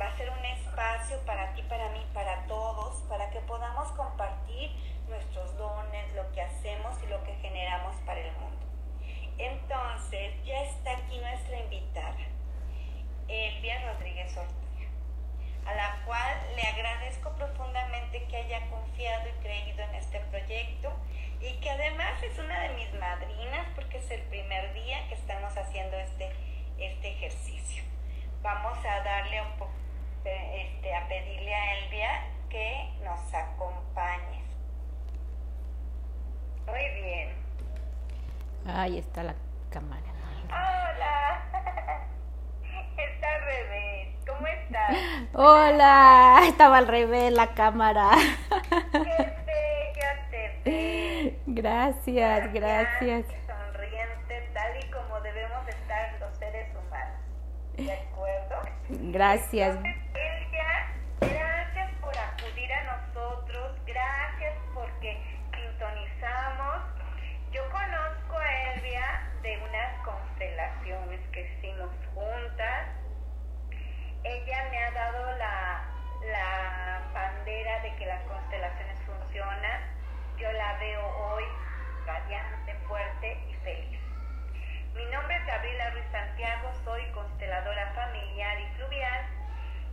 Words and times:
Va 0.00 0.06
a 0.06 0.16
ser 0.16 0.30
un 0.30 0.44
espacio 0.44 1.18
para 1.24 1.54
ti, 1.54 1.62
para 1.62 1.88
mí, 1.90 2.04
para 2.12 2.46
todos, 2.46 3.02
para 3.08 3.30
que 3.30 3.40
podamos 3.40 3.88
compartir 3.92 4.70
nuestros 5.08 5.56
dones, 5.56 6.14
lo 6.14 6.30
que 6.32 6.42
hacemos 6.42 6.94
y 7.02 7.06
lo 7.06 7.22
que 7.24 7.34
generamos 7.36 7.94
para 8.04 8.20
el 8.20 8.32
mundo. 8.32 8.66
Entonces, 9.38 10.34
ya 10.44 10.62
está 10.62 10.92
aquí 10.92 11.18
nuestra 11.18 11.58
invitada, 11.60 12.16
Elvia 13.28 13.92
Rodríguez 13.92 14.36
Ortega, 14.36 14.90
a 15.66 15.74
la 15.74 16.02
cual 16.06 16.36
le 16.56 16.62
agradezco 16.62 17.30
profundamente 17.36 18.24
que 18.24 18.36
haya 18.36 18.66
confiado 18.70 19.28
y 19.28 19.42
creído 19.42 19.82
en 19.82 19.94
este 19.94 20.20
proyecto 20.20 20.92
y 21.40 21.52
que 21.60 21.70
además 21.70 22.22
es 22.22 22.38
una 22.38 22.60
de 22.60 22.70
mis 22.70 22.92
madrinas 22.94 23.66
porque 23.74 23.98
es 23.98 24.10
el 24.10 24.22
primer 24.22 24.72
día 24.72 25.06
que 25.08 25.14
estamos 25.14 25.56
haciendo 25.56 25.96
este, 25.96 26.30
este 26.78 27.10
ejercicio. 27.12 27.82
Vamos 28.42 28.78
a 28.86 29.02
darle 29.02 29.42
un 29.42 29.55
este, 30.30 30.94
a 30.94 31.08
pedirle 31.08 31.54
a 31.54 31.78
Elvia 31.78 32.10
que 32.48 32.90
nos 33.04 33.34
acompañe. 33.34 34.42
Muy 36.66 37.02
bien. 37.02 37.28
Ahí 38.66 38.98
está 38.98 39.22
la 39.22 39.34
cámara. 39.70 40.02
Hola. 40.48 41.42
Está 42.96 43.34
al 43.34 43.42
revés. 43.42 44.08
¿Cómo 44.26 44.46
estás? 44.46 44.96
Hola. 45.34 46.40
Estaba 46.46 46.78
al 46.78 46.88
revés 46.88 47.32
la 47.32 47.54
cámara. 47.54 48.10
Qué 48.92 49.32
bella 49.46 50.28
te 50.30 50.60
ves. 50.64 51.34
Gracias, 51.46 52.52
gracias. 52.52 53.26
Sonriente, 53.46 54.50
tal 54.54 54.76
y 54.82 54.90
como 54.90 55.20
debemos 55.20 55.68
estar 55.68 56.18
los 56.20 56.36
seres 56.38 56.68
humanos. 56.74 57.20
¿De 57.76 57.92
acuerdo? 57.92 58.56
Gracias. 58.88 59.76
Entonces, 59.76 59.96
Elvia, 60.14 60.92
gracias 61.20 61.92
por 62.00 62.16
acudir 62.16 62.72
a 62.72 62.96
nosotros. 62.96 63.78
Gracias 63.86 64.54
porque 64.74 65.18
sintonizamos. 65.54 66.82
Yo 67.52 67.62
conozco 67.70 68.38
a 68.38 68.72
Elvia 68.74 69.30
de 69.42 69.58
unas 69.58 70.04
constelaciones 70.04 71.20
que 71.32 71.42
hicimos 71.42 71.90
juntas. 72.14 72.88
Ella 74.46 74.64
me 74.70 74.78
ha 74.78 74.90
dado 74.92 75.36
la, 75.38 75.82
la 76.30 77.02
bandera 77.12 77.80
de 77.80 77.96
que 77.96 78.06
las 78.06 78.22
constelaciones 78.28 78.96
funcionan. 79.00 79.80
Yo 80.38 80.52
la 80.52 80.78
veo 80.78 81.04
hoy 81.04 81.42
radiante, 82.06 82.74
fuerte 82.86 83.38
y 83.50 83.54
feliz. 83.54 83.98
Mi 84.94 85.04
nombre 85.06 85.34
es 85.34 85.46
Gabriela 85.46 85.90
Ruiz 85.90 86.04
Santiago, 86.12 86.70
soy 86.84 87.02
consteladora 87.10 87.92
familiar 87.94 88.60
y 88.60 88.66
fluvial 88.76 89.26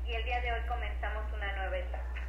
y 0.06 0.14
el 0.14 0.24
día 0.24 0.40
de 0.42 0.52
hoy 0.52 0.62
comenzamos 0.68 1.34
una 1.34 1.52
nueva 1.54 1.76
etapa. 1.76 2.20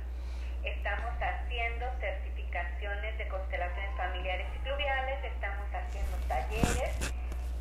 Estamos 0.63 1.13
haciendo 1.21 1.85
certificaciones 2.01 3.19
de 3.19 3.29
constelaciones 3.29 3.97
familiares 3.99 4.47
y 4.55 4.59
fluviales, 4.61 5.23
estamos 5.25 5.67
haciendo 5.75 6.17
talleres 6.27 7.13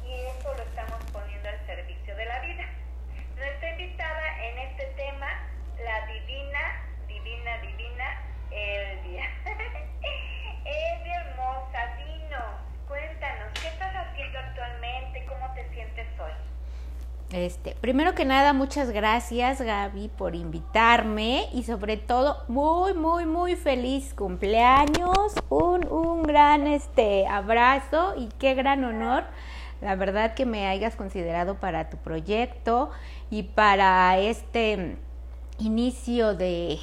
y 0.06 0.14
eso 0.14 0.54
lo 0.56 0.64
estamos 0.64 1.04
poniendo 1.12 1.50
al 1.50 1.66
servicio 1.66 2.16
de 2.16 2.26
la 2.26 2.40
vida. 2.40 2.83
En 4.44 4.58
este 4.60 4.86
tema, 4.98 5.28
la 5.82 6.06
divina, 6.06 6.60
divina, 7.08 7.58
divina 7.62 8.04
Elvia. 8.52 9.24
Elvia 10.66 11.22
hermosa, 11.22 11.96
dinos, 11.96 12.60
cuéntanos, 12.86 13.54
¿qué 13.54 13.70
estás 13.70 13.96
haciendo 13.96 14.40
actualmente? 14.40 15.26
¿Cómo 15.28 15.54
te 15.54 15.70
sientes 15.74 16.08
hoy? 16.20 16.34
Este, 17.32 17.74
primero 17.80 18.16
que 18.16 18.26
nada, 18.26 18.52
muchas 18.52 18.92
gracias 18.92 19.62
Gaby 19.62 20.10
por 20.10 20.36
invitarme 20.36 21.48
y 21.54 21.64
sobre 21.64 21.96
todo 21.96 22.44
muy, 22.50 22.94
muy, 22.94 23.26
muy 23.26 23.56
feliz 23.56 24.14
cumpleaños, 24.14 25.36
un, 25.48 25.88
un 25.88 26.24
gran 26.24 26.68
este, 26.68 27.26
abrazo 27.28 28.16
y 28.18 28.28
qué 28.40 28.56
gran 28.56 28.84
honor, 28.84 29.24
la 29.84 29.96
verdad 29.96 30.34
que 30.34 30.46
me 30.46 30.68
hayas 30.68 30.96
considerado 30.96 31.56
para 31.56 31.90
tu 31.90 31.98
proyecto 31.98 32.92
y 33.30 33.44
para 33.44 34.18
este 34.18 34.96
inicio 35.60 36.36
de, 36.36 36.80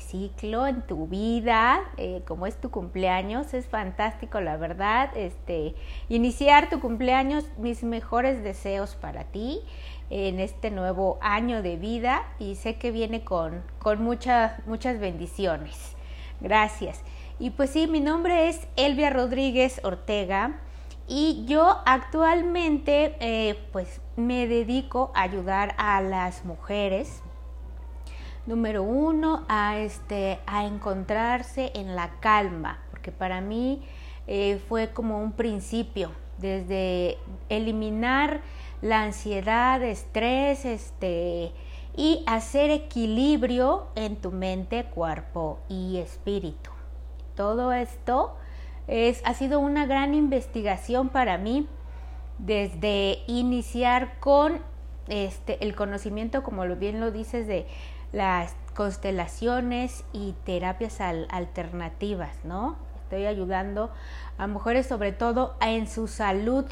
ciclo 0.00 0.66
en 0.66 0.80
tu 0.82 1.08
vida, 1.08 1.80
eh, 1.98 2.22
como 2.26 2.46
es 2.46 2.58
tu 2.58 2.70
cumpleaños, 2.70 3.52
es 3.52 3.66
fantástico, 3.66 4.40
la 4.40 4.56
verdad. 4.56 5.14
Este, 5.14 5.74
iniciar 6.08 6.70
tu 6.70 6.80
cumpleaños, 6.80 7.44
mis 7.58 7.82
mejores 7.84 8.42
deseos 8.42 8.94
para 8.94 9.24
ti 9.24 9.60
en 10.08 10.40
este 10.40 10.70
nuevo 10.70 11.18
año 11.20 11.62
de 11.62 11.76
vida 11.76 12.22
y 12.38 12.54
sé 12.54 12.76
que 12.76 12.92
viene 12.92 13.24
con, 13.24 13.62
con 13.78 14.02
muchas, 14.02 14.66
muchas 14.66 14.98
bendiciones. 14.98 15.96
Gracias. 16.40 17.02
Y 17.38 17.50
pues 17.50 17.70
sí, 17.70 17.86
mi 17.88 18.00
nombre 18.00 18.48
es 18.48 18.66
Elvia 18.76 19.10
Rodríguez 19.10 19.80
Ortega 19.84 20.60
y 21.14 21.44
yo 21.44 21.76
actualmente 21.84 23.16
eh, 23.20 23.68
pues 23.70 24.00
me 24.16 24.46
dedico 24.46 25.12
a 25.14 25.24
ayudar 25.24 25.74
a 25.76 26.00
las 26.00 26.46
mujeres 26.46 27.22
número 28.46 28.82
uno, 28.82 29.44
a, 29.46 29.76
este, 29.76 30.40
a 30.46 30.64
encontrarse 30.64 31.70
en 31.74 31.96
la 31.96 32.18
calma, 32.20 32.78
porque 32.90 33.12
para 33.12 33.42
mí 33.42 33.82
eh, 34.26 34.58
fue 34.70 34.94
como 34.94 35.22
un 35.22 35.32
principio, 35.32 36.12
desde 36.38 37.18
eliminar 37.50 38.40
la 38.80 39.02
ansiedad, 39.02 39.82
estrés, 39.82 40.64
este, 40.64 41.52
y 41.94 42.24
hacer 42.26 42.70
equilibrio 42.70 43.88
en 43.96 44.16
tu 44.16 44.30
mente, 44.30 44.84
cuerpo 44.84 45.58
y 45.68 45.98
espíritu. 45.98 46.70
Todo 47.36 47.70
esto 47.74 48.34
es, 48.86 49.22
ha 49.24 49.34
sido 49.34 49.60
una 49.60 49.86
gran 49.86 50.14
investigación 50.14 51.08
para 51.08 51.38
mí, 51.38 51.66
desde 52.38 53.18
iniciar 53.26 54.18
con 54.18 54.60
este, 55.08 55.62
el 55.64 55.74
conocimiento, 55.74 56.42
como 56.42 56.64
bien 56.76 57.00
lo 57.00 57.10
dices, 57.10 57.46
de 57.46 57.66
las 58.12 58.54
constelaciones 58.74 60.04
y 60.12 60.34
terapias 60.44 61.00
al, 61.00 61.26
alternativas, 61.30 62.44
¿no? 62.44 62.76
Estoy 63.04 63.26
ayudando 63.26 63.90
a 64.38 64.46
mujeres 64.46 64.86
sobre 64.86 65.12
todo 65.12 65.54
en 65.60 65.86
su 65.86 66.08
salud. 66.08 66.64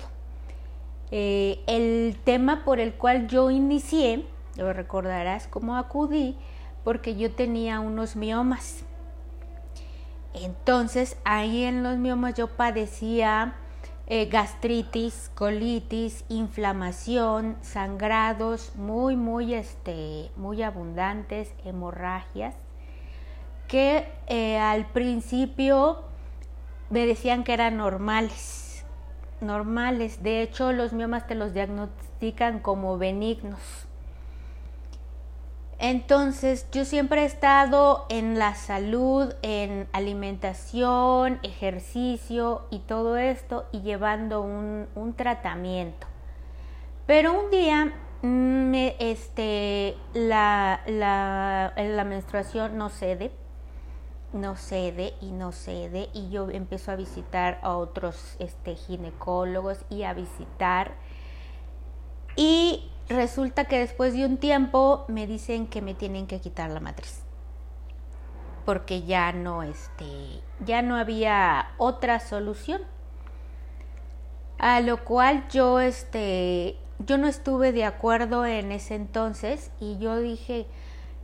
Eh, 1.11 1.61
el 1.67 2.17
tema 2.25 2.65
por 2.65 2.81
el 2.81 2.95
cual 2.95 3.29
yo 3.29 3.51
inicié, 3.51 4.25
lo 4.57 4.73
recordarás 4.73 5.47
cómo 5.49 5.77
acudí, 5.77 6.37
porque 6.85 7.17
yo 7.17 7.33
tenía 7.33 7.81
unos 7.81 8.17
miomas. 8.17 8.85
Entonces 10.35 11.17
ahí 11.25 11.65
en 11.65 11.83
los 11.83 11.99
miomas 11.99 12.35
yo 12.35 12.47
padecía 12.49 13.55
eh, 14.07 14.27
gastritis, 14.27 15.31
colitis, 15.35 16.25
inflamación, 16.29 17.57
sangrados 17.63 18.73
muy, 18.75 19.15
muy, 19.17 19.55
este, 19.55 20.31
muy 20.37 20.63
abundantes, 20.63 21.53
hemorragias, 21.65 22.57
que 23.69 24.09
eh, 24.27 24.59
al 24.59 24.87
principio 24.87 26.03
me 26.91 27.07
decían 27.07 27.45
que 27.45 27.53
eran 27.53 27.77
normales, 27.77 28.85
normales. 29.41 30.25
De 30.25 30.43
hecho, 30.43 30.73
los 30.73 30.93
miomas 30.93 31.29
te 31.29 31.37
los 31.37 31.55
diagnostican 31.55 32.59
como 32.59 32.99
benignos. 32.99 33.61
Entonces, 35.83 36.67
yo 36.73 36.85
siempre 36.85 37.23
he 37.23 37.25
estado 37.25 38.05
en 38.11 38.39
la 38.39 38.55
salud, 38.55 39.33
en 39.41 39.89
alimentación, 39.93 41.41
ejercicio 41.43 42.67
y 42.71 42.81
todo 42.81 43.17
esto 43.17 43.67
y 43.73 43.81
llevando 43.81 44.43
un, 44.43 44.89
un 44.95 45.15
tratamiento. 45.15 46.07
Pero 47.07 47.33
un 47.33 47.51
día 47.51 47.95
me, 48.21 48.95
este, 48.99 49.97
la, 50.13 50.83
la, 50.87 51.73
la 51.77 52.05
menstruación 52.05 52.77
no 52.77 52.91
cede, 52.91 53.31
no 54.35 54.57
cede 54.57 55.15
y 55.23 55.33
no 55.33 55.51
cede 55.51 56.11
y 56.13 56.29
yo 56.29 56.51
empiezo 56.51 56.93
a 56.93 56.97
visitar 56.97 57.59
a 57.63 57.75
otros 57.75 58.37
este, 58.39 58.77
ginecólogos 58.77 59.79
y 59.89 60.03
a 60.03 60.13
visitar 60.13 60.93
y 62.37 62.91
resulta 63.11 63.65
que 63.65 63.79
después 63.79 64.15
de 64.15 64.25
un 64.25 64.39
tiempo 64.39 65.05
me 65.09 65.27
dicen 65.27 65.67
que 65.67 65.83
me 65.83 65.95
tienen 65.95 66.27
que 66.27 66.41
quitar 66.41 66.71
la 66.71 66.81
matriz. 66.81 67.23
Porque 68.65 69.03
ya 69.03 69.33
no 69.33 69.63
este 69.63 70.07
ya 70.65 70.81
no 70.81 70.97
había 70.97 71.73
otra 71.77 72.21
solución. 72.21 72.83
A 74.59 74.81
lo 74.81 75.05
cual 75.05 75.49
yo 75.49 75.81
este 75.81 76.77
yo 76.99 77.19
no 77.19 77.27
estuve 77.27 77.73
de 77.73 77.85
acuerdo 77.85 78.47
en 78.47 78.73
ese 78.73 78.95
entonces 78.95 79.73
y 79.81 79.99
yo 79.99 80.19
dije 80.19 80.67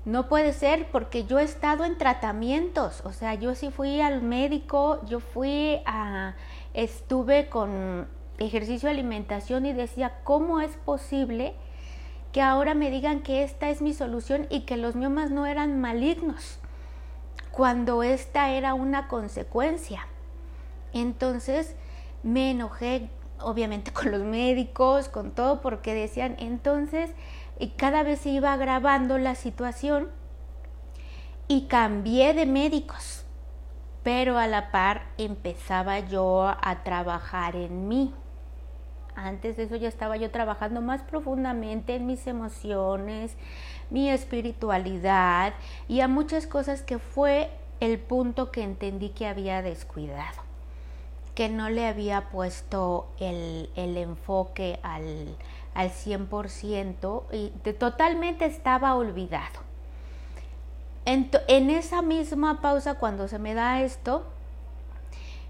no 0.04 0.28
puede 0.28 0.52
ser 0.52 0.86
porque 0.90 1.24
yo 1.24 1.38
he 1.38 1.42
estado 1.42 1.84
en 1.84 1.98
tratamientos, 1.98 3.02
o 3.04 3.12
sea, 3.12 3.34
yo 3.34 3.56
sí 3.56 3.72
fui 3.72 4.00
al 4.00 4.22
médico, 4.22 5.00
yo 5.06 5.18
fui 5.18 5.80
a 5.84 6.36
estuve 6.74 7.48
con 7.48 8.06
ejercicio 8.38 8.88
alimentación 8.88 9.66
y 9.66 9.72
decía, 9.72 10.20
¿cómo 10.22 10.60
es 10.60 10.76
posible 10.76 11.56
que 12.36 12.42
ahora 12.42 12.74
me 12.74 12.90
digan 12.90 13.20
que 13.20 13.44
esta 13.44 13.70
es 13.70 13.80
mi 13.80 13.94
solución 13.94 14.46
y 14.50 14.66
que 14.66 14.76
los 14.76 14.94
miomas 14.94 15.30
no 15.30 15.46
eran 15.46 15.80
malignos, 15.80 16.58
cuando 17.50 18.02
esta 18.02 18.50
era 18.50 18.74
una 18.74 19.08
consecuencia. 19.08 20.06
Entonces 20.92 21.74
me 22.22 22.50
enojé 22.50 23.08
obviamente 23.40 23.90
con 23.94 24.10
los 24.10 24.20
médicos, 24.20 25.08
con 25.08 25.30
todo, 25.30 25.62
porque 25.62 25.94
decían 25.94 26.36
entonces, 26.38 27.10
y 27.58 27.68
cada 27.68 28.02
vez 28.02 28.20
se 28.20 28.28
iba 28.28 28.52
agravando 28.52 29.16
la 29.16 29.34
situación 29.34 30.10
y 31.48 31.68
cambié 31.68 32.34
de 32.34 32.44
médicos, 32.44 33.24
pero 34.02 34.36
a 34.36 34.46
la 34.46 34.70
par 34.70 35.06
empezaba 35.16 36.00
yo 36.00 36.42
a 36.48 36.82
trabajar 36.84 37.56
en 37.56 37.88
mí. 37.88 38.12
Antes 39.16 39.56
de 39.56 39.62
eso 39.62 39.76
ya 39.76 39.88
estaba 39.88 40.18
yo 40.18 40.30
trabajando 40.30 40.82
más 40.82 41.00
profundamente 41.00 41.96
en 41.96 42.06
mis 42.06 42.26
emociones, 42.26 43.34
mi 43.88 44.10
espiritualidad 44.10 45.54
y 45.88 46.00
a 46.00 46.08
muchas 46.08 46.46
cosas 46.46 46.82
que 46.82 46.98
fue 46.98 47.50
el 47.80 47.98
punto 47.98 48.50
que 48.50 48.62
entendí 48.62 49.08
que 49.08 49.26
había 49.26 49.62
descuidado, 49.62 50.42
que 51.34 51.48
no 51.48 51.70
le 51.70 51.86
había 51.86 52.28
puesto 52.28 53.08
el, 53.18 53.70
el 53.74 53.96
enfoque 53.96 54.78
al, 54.82 55.34
al 55.72 55.90
100% 55.90 57.22
y 57.32 57.48
totalmente 57.72 58.44
estaba 58.44 58.94
olvidado. 58.94 59.64
En, 61.06 61.30
en, 61.48 61.70
esa 61.70 62.02
misma 62.02 62.60
pausa, 62.60 62.94
cuando 62.94 63.28
se 63.28 63.38
me 63.38 63.54
da 63.54 63.80
esto, 63.80 64.26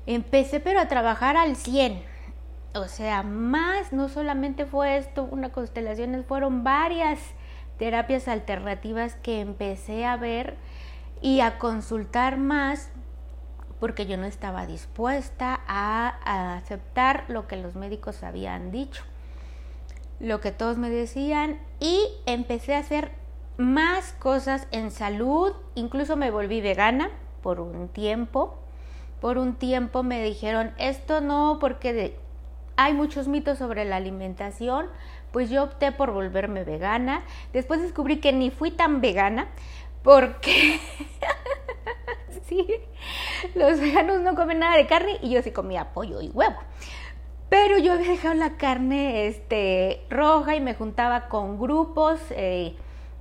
empecé 0.07 0.61
pero 0.61 0.79
a 0.81 0.87
trabajar 0.87 1.37
al 1.37 1.57
100 1.57 2.16
o 2.79 2.89
sea, 2.89 3.23
más, 3.23 3.93
no 3.93 4.09
solamente 4.09 4.67
fue 4.67 4.97
esto, 4.97 5.25
una 5.25 5.51
constelación, 5.51 6.25
fueron 6.25 6.65
varias 6.65 7.19
terapias 7.79 8.29
alternativas 8.29 9.15
que 9.17 9.41
empecé 9.41 10.05
a 10.05 10.17
ver 10.17 10.57
y 11.21 11.41
a 11.41 11.59
consultar 11.59 12.39
más 12.39 12.91
porque 13.81 14.07
yo 14.07 14.17
no 14.17 14.25
estaba 14.25 14.67
dispuesta 14.67 15.61
a, 15.67 16.57
aceptar 16.57 17.25
lo 17.29 17.47
que 17.47 17.57
los 17.57 17.75
médicos 17.75 18.23
habían 18.23 18.71
dicho, 18.71 19.05
lo 20.19 20.41
que 20.41 20.51
todos 20.51 20.79
me 20.79 20.89
decían 20.91 21.59
y 21.79 22.09
empecé 22.25 22.75
a 22.75 22.79
hacer 22.79 23.13
más 23.59 24.13
cosas 24.15 24.67
en 24.71 24.91
salud, 24.91 25.53
incluso 25.75 26.17
me 26.17 26.31
volví 26.31 26.61
vegana 26.61 27.11
por 27.43 27.61
un 27.61 27.89
tiempo, 27.89 28.59
por 29.21 29.39
un 29.39 29.55
tiempo 29.55 30.03
me 30.03 30.23
dijeron 30.23 30.73
esto 30.79 31.21
no 31.21 31.59
porque 31.61 31.93
de, 31.93 32.19
hay 32.77 32.93
muchos 32.95 33.29
mitos 33.29 33.59
sobre 33.59 33.85
la 33.85 33.97
alimentación, 33.97 34.87
pues 35.33 35.51
yo 35.51 35.65
opté 35.65 35.93
por 35.93 36.13
volverme 36.13 36.65
vegana. 36.65 37.23
Después 37.53 37.81
descubrí 37.81 38.19
que 38.19 38.33
ni 38.33 38.51
fui 38.51 38.71
tan 38.71 39.01
vegana 39.01 39.49
porque 40.03 40.79
sí, 42.49 42.67
los 43.55 43.81
veganos 43.81 44.21
no 44.21 44.35
comen 44.35 44.61
nada 44.61 44.77
de 44.77 44.87
carne 44.87 45.19
y 45.23 45.31
yo 45.31 45.43
sí 45.43 45.51
comía 45.51 45.93
pollo 45.93 46.21
y 46.21 46.29
huevo. 46.29 46.57
Pero 47.49 47.79
yo 47.79 47.93
había 47.93 48.11
dejado 48.11 48.35
la 48.35 48.57
carne 48.57 49.27
este, 49.27 50.05
roja 50.11 50.57
y 50.57 50.61
me 50.61 50.75
juntaba 50.75 51.29
con 51.29 51.59
grupos 51.61 52.21
eh, 52.31 52.75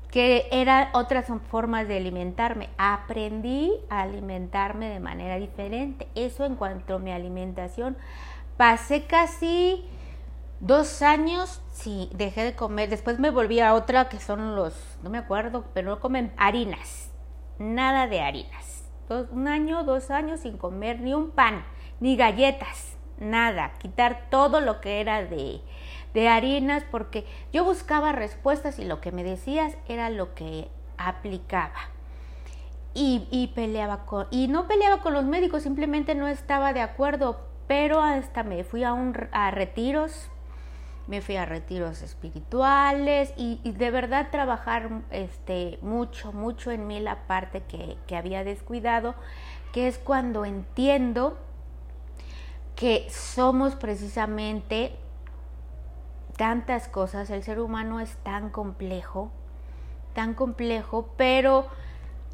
que 0.10 0.48
eran 0.52 0.90
otras 0.94 1.28
formas 1.50 1.88
de 1.88 1.98
alimentarme. 1.98 2.70
Aprendí 2.78 3.72
a 3.90 4.02
alimentarme 4.02 4.90
de 4.90 5.00
manera 5.00 5.36
diferente. 5.36 6.08
Eso 6.16 6.46
en 6.46 6.56
cuanto 6.56 6.96
a 6.96 7.00
mi 7.00 7.12
alimentación 7.12 7.98
Pasé 8.58 9.04
casi 9.04 9.86
dos 10.62 11.02
años, 11.02 11.62
sí, 11.74 12.10
dejé 12.14 12.44
de 12.44 12.56
comer. 12.56 12.90
Después 12.90 13.20
me 13.20 13.30
volví 13.30 13.60
a 13.60 13.74
otra 13.74 14.08
que 14.08 14.20
son 14.20 14.56
los, 14.56 14.74
no 15.04 15.10
me 15.10 15.18
acuerdo, 15.18 15.66
pero 15.74 15.90
no 15.90 16.00
comen 16.00 16.32
harinas. 16.38 17.12
Nada 17.60 18.08
de 18.08 18.22
harinas. 18.22 18.90
un 19.10 19.48
año, 19.48 19.84
dos 19.84 20.10
años 20.10 20.40
sin 20.42 20.58
comer 20.58 21.02
ni 21.02 21.14
un 21.14 21.32
pan, 21.32 21.66
ni 22.00 22.16
galletas, 22.16 22.98
nada. 23.20 23.74
Quitar 23.80 24.30
todo 24.30 24.62
lo 24.62 24.80
que 24.80 25.02
era 25.02 25.24
de, 25.26 25.62
de 26.14 26.28
harinas 26.30 26.84
porque 26.90 27.26
yo 27.52 27.66
buscaba 27.66 28.14
respuestas 28.14 28.80
y 28.80 28.86
lo 28.86 29.02
que 29.02 29.12
me 29.12 29.24
decías 29.24 29.76
era 29.88 30.10
lo 30.10 30.34
que 30.34 30.70
aplicaba. 30.98 31.90
Y, 32.94 33.28
y, 33.30 33.48
peleaba 33.48 34.06
con, 34.06 34.28
y 34.32 34.48
no 34.48 34.68
peleaba 34.70 35.02
con 35.02 35.14
los 35.14 35.26
médicos, 35.26 35.64
simplemente 35.64 36.16
no 36.16 36.30
estaba 36.30 36.72
de 36.72 36.80
acuerdo, 36.80 37.42
pero 37.68 38.02
hasta 38.02 38.44
me 38.44 38.64
fui 38.64 38.84
a, 38.84 38.94
un, 38.94 39.16
a 39.32 39.52
retiros, 39.52 40.30
me 41.08 41.22
fui 41.22 41.36
a 41.36 41.46
retiros 41.46 42.02
espirituales 42.02 43.34
y, 43.38 43.60
de 43.72 43.92
verdad 43.92 44.30
trabajar 44.32 44.90
este, 45.12 45.78
mucho, 45.82 46.34
mucho 46.34 46.72
en 46.72 46.88
mí 46.88 47.00
la 47.00 47.28
parte 47.28 47.62
que, 47.64 47.98
que 48.08 48.16
había 48.16 48.44
descuidado, 48.44 49.16
que 49.72 49.88
es 49.88 49.98
cuando 49.98 50.46
entiendo 50.46 51.38
que 52.76 53.08
somos 53.10 53.76
precisamente 53.76 54.96
tantas 56.38 56.88
cosas, 56.88 57.30
el 57.30 57.44
ser 57.44 57.60
humano 57.60 58.00
es 58.00 58.18
tan 58.18 58.50
complejo, 58.50 59.32
tan 60.14 60.34
complejo, 60.34 61.10
pero 61.18 61.68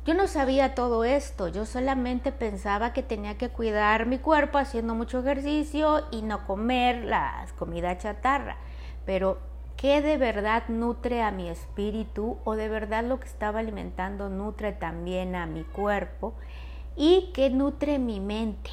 yo 0.06 0.16
no 0.16 0.28
sabía 0.28 0.74
todo 0.74 1.04
esto, 1.04 1.48
yo 1.48 1.66
solamente 1.66 2.32
pensaba 2.32 2.92
que 2.92 3.04
tenía 3.04 3.38
que 3.38 3.50
cuidar 3.50 4.08
mi 4.08 4.18
cuerpo 4.18 4.58
haciendo 4.58 4.96
mucho 4.96 5.20
ejercicio 5.20 6.08
y 6.10 6.24
no 6.24 6.48
comer 6.48 7.06
las 7.06 7.54
comida 7.54 7.98
chatarra. 7.98 8.58
Pero, 9.06 9.38
¿qué 9.78 10.02
de 10.02 10.18
verdad 10.18 10.64
nutre 10.70 11.22
a 11.22 11.30
mi 11.30 11.50
espíritu 11.50 12.38
o 12.46 12.56
de 12.56 12.68
verdad 12.68 13.04
lo 13.04 13.20
que 13.20 13.28
estaba 13.28 13.60
alimentando 13.60 14.30
nutre 14.30 14.72
también 14.72 15.36
a 15.36 15.46
mi 15.46 15.64
cuerpo? 15.64 16.34
¿Y 16.96 17.32
qué 17.34 17.52
nutre 17.52 18.00
mi 18.00 18.20
mente? 18.20 18.72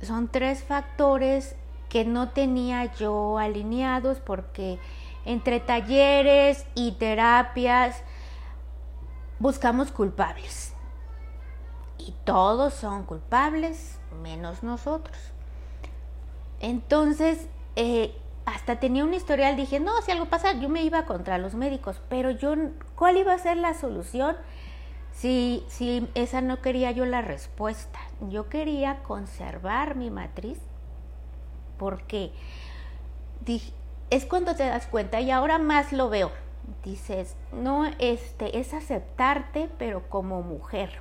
Son 0.00 0.28
tres 0.28 0.64
factores 0.64 1.54
que 1.90 2.04
no 2.04 2.30
tenía 2.30 2.94
yo 2.94 3.38
alineados 3.38 4.20
porque 4.20 4.78
entre 5.24 5.60
talleres 5.60 6.66
y 6.74 6.92
terapias, 6.92 8.02
buscamos 9.38 9.92
culpables. 9.92 10.74
Y 11.98 12.14
todos 12.24 12.74
son 12.74 13.04
culpables, 13.04 13.98
menos 14.22 14.62
nosotros. 14.62 15.16
Entonces, 16.60 17.46
eh, 17.76 18.16
hasta 18.46 18.80
tenía 18.80 19.04
un 19.04 19.14
historial, 19.14 19.56
dije, 19.56 19.78
no, 19.80 20.00
si 20.02 20.10
algo 20.10 20.26
pasa, 20.26 20.52
yo 20.54 20.68
me 20.68 20.82
iba 20.82 21.04
contra 21.04 21.38
los 21.38 21.54
médicos, 21.54 22.00
pero 22.08 22.30
yo, 22.30 22.54
¿cuál 22.96 23.16
iba 23.16 23.32
a 23.34 23.38
ser 23.38 23.56
la 23.58 23.74
solución? 23.74 24.36
Si, 25.12 25.64
si 25.68 26.08
esa 26.14 26.40
no 26.40 26.62
quería 26.62 26.90
yo 26.92 27.04
la 27.04 27.20
respuesta, 27.20 27.98
yo 28.28 28.48
quería 28.48 29.02
conservar 29.02 29.96
mi 29.96 30.10
matriz, 30.10 30.58
porque 31.76 32.32
es 34.10 34.26
cuando 34.26 34.54
te 34.54 34.64
das 34.64 34.86
cuenta, 34.86 35.20
y 35.20 35.30
ahora 35.30 35.58
más 35.58 35.92
lo 35.92 36.08
veo, 36.08 36.30
dices, 36.84 37.36
no, 37.52 37.86
este, 37.98 38.58
es 38.58 38.74
aceptarte, 38.74 39.68
pero 39.78 40.08
como 40.08 40.42
mujer. 40.42 41.00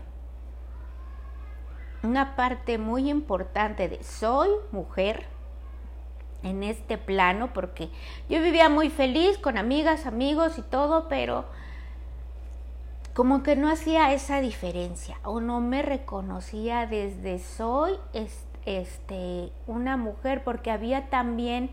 Una 2.04 2.36
parte 2.36 2.78
muy 2.78 3.10
importante 3.10 3.90
de 3.90 4.04
soy 4.04 4.50
mujer 4.72 5.26
en 6.44 6.64
este 6.64 6.98
plano, 6.98 7.54
porque 7.54 7.90
yo 8.30 8.42
vivía 8.42 8.70
muy 8.70 8.90
feliz 8.90 9.38
con 9.38 9.58
amigas, 9.58 10.06
amigos 10.06 10.58
y 10.58 10.62
todo, 10.62 11.08
pero 11.08 11.46
como 13.14 13.42
que 13.42 13.56
no 13.56 13.70
hacía 13.70 14.14
esa 14.14 14.42
diferencia 14.42 15.18
o 15.24 15.42
no 15.42 15.60
me 15.60 15.82
reconocía 15.82 16.86
desde 16.86 17.40
soy 17.40 17.94
este, 18.66 19.52
una 19.66 19.98
mujer, 19.98 20.44
porque 20.44 20.70
había 20.70 21.10
también 21.10 21.72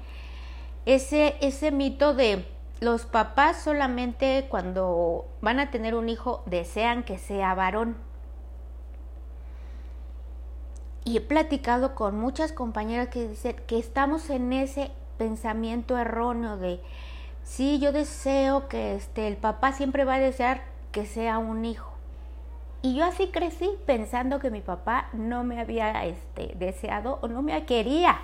ese, 0.87 1.37
ese 1.43 1.71
mito 1.71 2.15
de 2.15 2.47
los 2.85 3.07
papás 3.07 3.57
solamente 3.57 4.47
cuando 4.51 5.25
van 5.41 5.59
a 5.59 5.71
tener 5.71 5.95
un 5.95 6.11
hijo 6.11 6.43
desean 6.45 7.03
que 7.03 7.17
sea 7.17 7.55
varón. 7.55 7.97
Y 11.03 11.17
he 11.17 11.21
platicado 11.23 11.95
con 11.95 12.19
muchas 12.19 12.53
compañeras 12.53 13.09
que 13.09 13.29
dicen 13.29 13.57
que 13.67 13.79
estamos 13.79 14.29
en 14.29 14.53
ese 14.53 14.91
pensamiento 15.17 15.97
erróneo 15.97 16.59
de 16.59 16.81
sí, 17.43 17.79
yo 17.79 17.91
deseo 17.91 18.69
que 18.69 18.97
este 18.97 19.29
el 19.29 19.39
papá 19.39 19.73
siempre 19.73 20.05
va 20.05 20.15
a 20.15 20.21
desear 20.21 20.63
que 20.93 21.07
sea 21.07 21.39
un 21.39 21.65
hijo. 21.65 21.91
Y 22.83 22.97
yo 22.97 23.05
así 23.07 23.29
crecí 23.29 23.71
pensando 23.87 24.41
que 24.41 24.51
mi 24.51 24.61
papá 24.61 25.09
no 25.15 25.43
me 25.43 25.59
había 25.59 26.05
este, 26.05 26.55
deseado 26.57 27.19
o 27.23 27.29
no 27.29 27.41
me 27.41 27.65
quería 27.65 28.19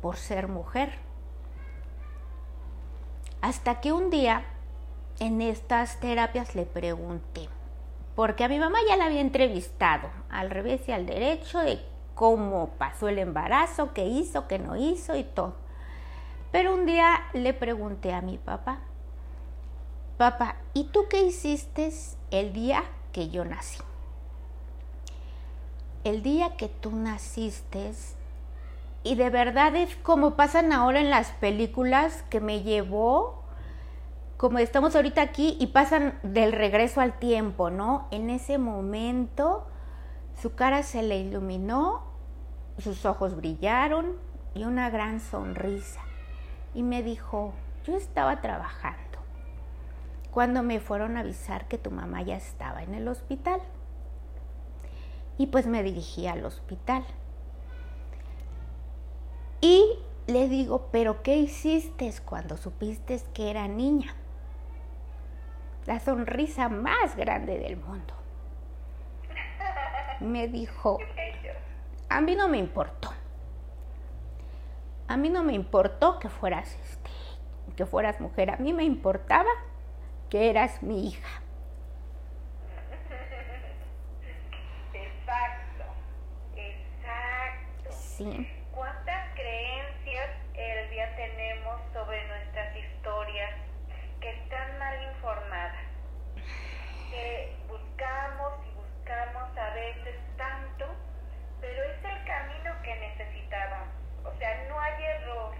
por 0.00 0.16
ser 0.16 0.48
mujer. 0.48 1.05
Hasta 3.46 3.80
que 3.80 3.92
un 3.92 4.10
día 4.10 4.42
en 5.20 5.40
estas 5.40 6.00
terapias 6.00 6.56
le 6.56 6.64
pregunté, 6.64 7.48
porque 8.16 8.42
a 8.42 8.48
mi 8.48 8.58
mamá 8.58 8.78
ya 8.88 8.96
la 8.96 9.04
había 9.04 9.20
entrevistado 9.20 10.10
al 10.28 10.50
revés 10.50 10.88
y 10.88 10.90
al 10.90 11.06
derecho 11.06 11.60
de 11.60 11.78
cómo 12.16 12.70
pasó 12.70 13.06
el 13.06 13.20
embarazo, 13.20 13.92
qué 13.94 14.04
hizo, 14.04 14.48
qué 14.48 14.58
no 14.58 14.74
hizo 14.74 15.14
y 15.14 15.22
todo. 15.22 15.54
Pero 16.50 16.74
un 16.74 16.86
día 16.86 17.22
le 17.34 17.54
pregunté 17.54 18.12
a 18.12 18.20
mi 18.20 18.36
papá, 18.36 18.80
papá, 20.16 20.56
¿y 20.74 20.88
tú 20.88 21.06
qué 21.08 21.22
hiciste 21.22 21.92
el 22.32 22.52
día 22.52 22.82
que 23.12 23.28
yo 23.28 23.44
nací? 23.44 23.78
El 26.02 26.24
día 26.24 26.56
que 26.56 26.68
tú 26.68 26.90
naciste, 26.90 27.92
y 29.06 29.14
de 29.14 29.30
verdad 29.30 29.76
es 29.76 29.94
como 29.96 30.34
pasan 30.34 30.72
ahora 30.72 31.00
en 31.00 31.10
las 31.10 31.30
películas 31.30 32.24
que 32.28 32.40
me 32.40 32.62
llevó, 32.62 33.44
como 34.36 34.58
estamos 34.58 34.96
ahorita 34.96 35.22
aquí 35.22 35.56
y 35.60 35.68
pasan 35.68 36.18
del 36.24 36.50
regreso 36.50 37.00
al 37.00 37.18
tiempo, 37.18 37.70
¿no? 37.70 38.08
En 38.10 38.30
ese 38.30 38.58
momento 38.58 39.68
su 40.42 40.56
cara 40.56 40.82
se 40.82 41.04
le 41.04 41.18
iluminó, 41.18 42.02
sus 42.78 43.06
ojos 43.06 43.36
brillaron 43.36 44.16
y 44.54 44.64
una 44.64 44.90
gran 44.90 45.20
sonrisa. 45.20 46.00
Y 46.74 46.82
me 46.82 47.04
dijo, 47.04 47.52
yo 47.86 47.96
estaba 47.96 48.40
trabajando 48.40 49.18
cuando 50.32 50.62
me 50.64 50.80
fueron 50.80 51.16
a 51.16 51.20
avisar 51.20 51.68
que 51.68 51.78
tu 51.78 51.92
mamá 51.92 52.22
ya 52.22 52.36
estaba 52.36 52.82
en 52.82 52.94
el 52.94 53.06
hospital. 53.06 53.60
Y 55.38 55.46
pues 55.46 55.66
me 55.66 55.82
dirigí 55.82 56.26
al 56.26 56.44
hospital. 56.44 57.04
Y 59.60 59.98
le 60.26 60.48
digo, 60.48 60.88
pero 60.92 61.22
¿qué 61.22 61.36
hiciste 61.36 62.12
cuando 62.24 62.56
supiste 62.56 63.20
que 63.34 63.50
era 63.50 63.68
niña? 63.68 64.14
La 65.86 66.00
sonrisa 66.00 66.68
más 66.68 67.16
grande 67.16 67.58
del 67.58 67.76
mundo. 67.76 68.14
Me 70.20 70.48
dijo, 70.48 70.98
a 72.08 72.20
mí 72.20 72.34
no 72.34 72.48
me 72.48 72.58
importó. 72.58 73.12
A 75.08 75.16
mí 75.16 75.30
no 75.30 75.44
me 75.44 75.52
importó 75.52 76.18
que 76.18 76.28
fueras 76.28 76.74
este, 76.74 77.10
que 77.76 77.86
fueras 77.86 78.20
mujer, 78.20 78.50
a 78.50 78.56
mí 78.56 78.72
me 78.72 78.82
importaba 78.82 79.50
que 80.30 80.50
eras 80.50 80.82
mi 80.82 81.08
hija. 81.08 81.42
Exacto, 84.92 85.84
exacto. 86.56 87.90
Sí. 87.90 88.48
¿Cuántas 88.74 89.05
creencias, 89.05 89.05
Elvia, 89.05 89.05
tenemos 91.16 91.80
sobre 91.94 92.22
nuestras 92.28 92.76
historias 92.76 93.50
que 94.20 94.30
están 94.30 94.78
mal 94.78 95.02
informadas? 95.02 95.86
Que 97.10 97.56
buscamos 97.66 98.52
y 98.66 98.70
buscamos 98.74 99.56
a 99.56 99.70
veces 99.70 100.16
tanto, 100.36 100.94
pero 101.60 101.82
es 101.84 102.04
el 102.04 102.24
camino 102.24 102.82
que 102.82 102.94
necesitábamos. 102.96 103.88
O 104.24 104.38
sea, 104.38 104.66
no 104.68 104.78
hay 104.78 105.04
error. 105.04 105.54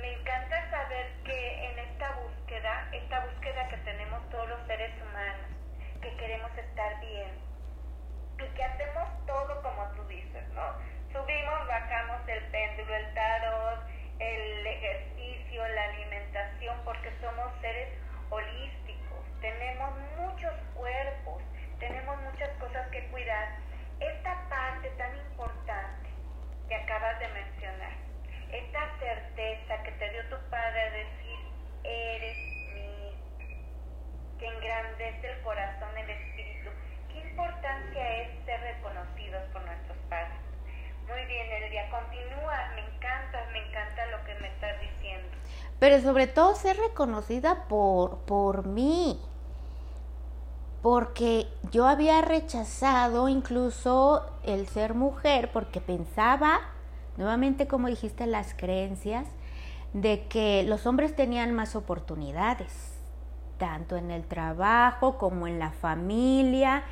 Me 0.00 0.12
encanta 0.12 0.70
saber 0.70 1.10
que 1.24 1.70
en 1.70 1.78
esta 1.80 2.12
búsqueda, 2.12 2.88
esta 2.92 3.26
búsqueda 3.26 3.68
que 3.68 3.76
tenemos 3.78 4.30
todos 4.30 4.48
los 4.48 4.66
seres 4.68 4.92
humanos, 5.02 5.50
que 6.00 6.16
queremos 6.16 6.56
estar 6.56 7.00
bien 7.00 7.32
y 8.38 8.46
que 8.54 8.64
hacemos 8.64 9.08
todo 9.26 9.62
como 9.62 9.84
tú 9.96 10.04
dices, 10.06 10.48
¿no? 10.50 10.62
Subimos, 11.12 11.66
bajamos 11.66 12.28
el 12.28 12.42
péndulo, 12.50 12.94
el 12.94 13.14
tarot, 13.14 13.93
el 14.18 14.66
ejercicio, 14.66 15.66
la 15.68 15.84
alimentación, 15.84 16.76
porque 16.84 17.10
somos 17.20 17.52
seres 17.60 17.88
holísticos, 18.30 19.24
tenemos 19.40 19.90
muchos 20.18 20.52
cuerpos, 20.74 21.42
tenemos 21.78 22.16
muchas 22.22 22.50
cosas 22.58 22.88
que 22.88 23.06
cuidar. 23.08 23.56
Esta 24.00 24.48
parte 24.48 24.88
tan 24.90 25.16
importante 25.16 26.08
que 26.68 26.74
acabas 26.74 27.18
de 27.20 27.28
mencionar, 27.28 27.92
esta 28.52 28.98
certeza 28.98 29.82
que 29.82 29.92
te 29.92 30.10
dio 30.10 30.28
tu 30.28 30.50
padre 30.50 30.80
a 30.80 30.90
decir, 30.90 31.38
eres 31.84 32.36
mi, 32.74 33.14
que 34.38 34.46
engrandece 34.46 35.30
el 35.30 35.42
corazón, 35.42 35.96
el 35.98 36.10
espíritu. 36.10 36.70
¿Qué 37.12 37.20
importancia 37.20 38.16
es 38.22 38.44
ser 38.44 38.60
reconocidos 38.60 39.42
por 39.52 39.62
nuestros 39.62 39.98
padres? 40.08 40.43
Muy 41.08 41.24
bien, 41.26 41.46
Elvia, 41.62 41.90
continúa, 41.90 42.72
me 42.74 42.80
encanta, 42.80 43.38
me 43.52 43.58
encanta 43.58 44.06
lo 44.06 44.24
que 44.24 44.34
me 44.40 44.48
estás 44.48 44.80
diciendo. 44.80 45.28
Pero 45.78 46.00
sobre 46.00 46.26
todo 46.26 46.54
ser 46.54 46.76
reconocida 46.76 47.64
por, 47.68 48.18
por 48.20 48.66
mí, 48.66 49.20
porque 50.82 51.46
yo 51.70 51.86
había 51.86 52.20
rechazado 52.22 53.28
incluso 53.28 54.24
el 54.44 54.66
ser 54.66 54.94
mujer, 54.94 55.50
porque 55.52 55.80
pensaba, 55.80 56.60
nuevamente 57.16 57.66
como 57.66 57.88
dijiste, 57.88 58.26
las 58.26 58.54
creencias, 58.54 59.26
de 59.94 60.26
que 60.26 60.62
los 60.64 60.86
hombres 60.86 61.14
tenían 61.14 61.54
más 61.54 61.76
oportunidades, 61.76 62.92
tanto 63.58 63.96
en 63.96 64.10
el 64.10 64.24
trabajo 64.24 65.18
como 65.18 65.46
en 65.46 65.58
la 65.58 65.70
familia, 65.70 66.84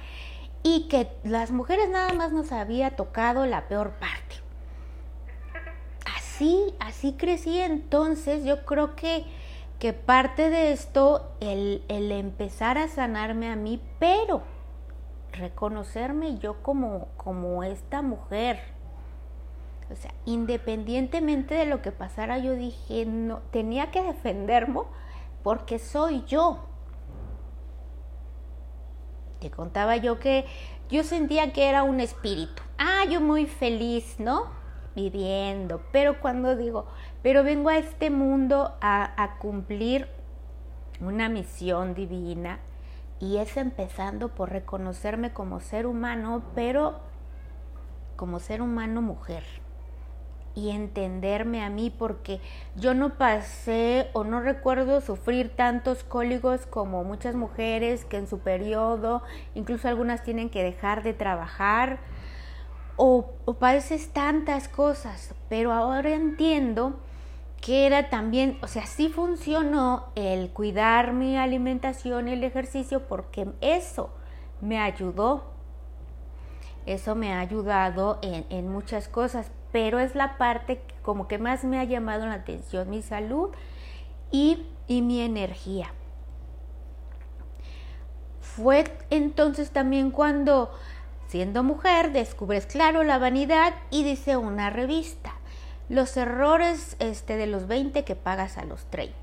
y 0.62 0.88
que 0.88 1.08
las 1.24 1.50
mujeres 1.50 1.88
nada 1.90 2.12
más 2.12 2.32
nos 2.32 2.52
había 2.52 2.96
tocado 2.96 3.46
la 3.46 3.68
peor 3.68 3.92
parte. 3.92 4.36
Así, 6.16 6.74
así 6.80 7.14
crecí 7.14 7.58
entonces, 7.60 8.44
yo 8.44 8.64
creo 8.64 8.94
que, 8.96 9.24
que 9.78 9.92
parte 9.92 10.50
de 10.50 10.72
esto, 10.72 11.32
el, 11.40 11.82
el 11.88 12.12
empezar 12.12 12.78
a 12.78 12.88
sanarme 12.88 13.48
a 13.48 13.56
mí, 13.56 13.80
pero 13.98 14.42
reconocerme 15.32 16.38
yo 16.38 16.62
como, 16.62 17.08
como 17.16 17.64
esta 17.64 18.02
mujer. 18.02 18.60
O 19.90 19.96
sea, 19.96 20.12
independientemente 20.24 21.54
de 21.54 21.66
lo 21.66 21.82
que 21.82 21.92
pasara, 21.92 22.38
yo 22.38 22.54
dije, 22.54 23.04
no, 23.04 23.40
tenía 23.50 23.90
que 23.90 24.02
defenderme 24.02 24.80
porque 25.42 25.78
soy 25.78 26.24
yo. 26.26 26.60
Te 29.42 29.50
contaba 29.50 29.96
yo 29.96 30.20
que 30.20 30.44
yo 30.88 31.02
sentía 31.02 31.52
que 31.52 31.68
era 31.68 31.82
un 31.82 31.98
espíritu. 31.98 32.62
Ah, 32.78 33.02
yo 33.10 33.20
muy 33.20 33.46
feliz, 33.46 34.20
¿no? 34.20 34.46
Viviendo. 34.94 35.82
Pero 35.90 36.20
cuando 36.20 36.54
digo, 36.54 36.86
pero 37.24 37.42
vengo 37.42 37.68
a 37.68 37.76
este 37.76 38.08
mundo 38.08 38.76
a, 38.80 39.20
a 39.20 39.38
cumplir 39.38 40.06
una 41.00 41.28
misión 41.28 41.92
divina 41.94 42.60
y 43.18 43.38
es 43.38 43.56
empezando 43.56 44.28
por 44.28 44.50
reconocerme 44.50 45.32
como 45.32 45.58
ser 45.58 45.88
humano, 45.88 46.44
pero 46.54 47.00
como 48.14 48.38
ser 48.38 48.62
humano 48.62 49.02
mujer 49.02 49.42
y 50.54 50.70
entenderme 50.70 51.62
a 51.62 51.70
mí 51.70 51.90
porque 51.90 52.40
yo 52.76 52.94
no 52.94 53.14
pasé 53.16 54.08
o 54.12 54.24
no 54.24 54.40
recuerdo 54.40 55.00
sufrir 55.00 55.54
tantos 55.54 56.04
cólicos 56.04 56.66
como 56.66 57.04
muchas 57.04 57.34
mujeres 57.34 58.04
que 58.04 58.18
en 58.18 58.26
su 58.26 58.38
periodo, 58.38 59.22
incluso 59.54 59.88
algunas 59.88 60.22
tienen 60.22 60.50
que 60.50 60.62
dejar 60.62 61.02
de 61.02 61.14
trabajar 61.14 62.00
o, 62.96 63.32
o 63.44 63.54
padeces 63.54 64.12
tantas 64.12 64.68
cosas, 64.68 65.34
pero 65.48 65.72
ahora 65.72 66.10
entiendo 66.10 67.00
que 67.62 67.86
era 67.86 68.10
también, 68.10 68.58
o 68.60 68.66
sea, 68.66 68.86
sí 68.86 69.08
funcionó 69.08 70.08
el 70.16 70.50
cuidar 70.50 71.12
mi 71.12 71.38
alimentación 71.38 72.28
y 72.28 72.32
el 72.32 72.44
ejercicio 72.44 73.06
porque 73.06 73.48
eso 73.60 74.10
me 74.60 74.80
ayudó, 74.80 75.44
eso 76.84 77.14
me 77.14 77.32
ha 77.32 77.38
ayudado 77.38 78.18
en, 78.20 78.44
en 78.50 78.68
muchas 78.68 79.08
cosas, 79.08 79.52
pero 79.72 79.98
es 79.98 80.14
la 80.14 80.36
parte 80.36 80.82
como 81.02 81.26
que 81.26 81.38
más 81.38 81.64
me 81.64 81.80
ha 81.80 81.84
llamado 81.84 82.26
la 82.26 82.34
atención, 82.34 82.90
mi 82.90 83.02
salud 83.02 83.50
y, 84.30 84.66
y 84.86 85.02
mi 85.02 85.20
energía. 85.20 85.92
Fue 88.40 88.84
entonces 89.08 89.70
también 89.70 90.10
cuando, 90.10 90.70
siendo 91.26 91.62
mujer, 91.62 92.12
descubres 92.12 92.66
claro 92.66 93.02
la 93.02 93.18
vanidad 93.18 93.72
y 93.90 94.04
dice 94.04 94.36
una 94.36 94.68
revista, 94.68 95.32
los 95.88 96.16
errores 96.16 96.96
este, 96.98 97.36
de 97.36 97.46
los 97.46 97.66
20 97.66 98.04
que 98.04 98.14
pagas 98.14 98.58
a 98.58 98.64
los 98.64 98.84
30. 98.86 99.14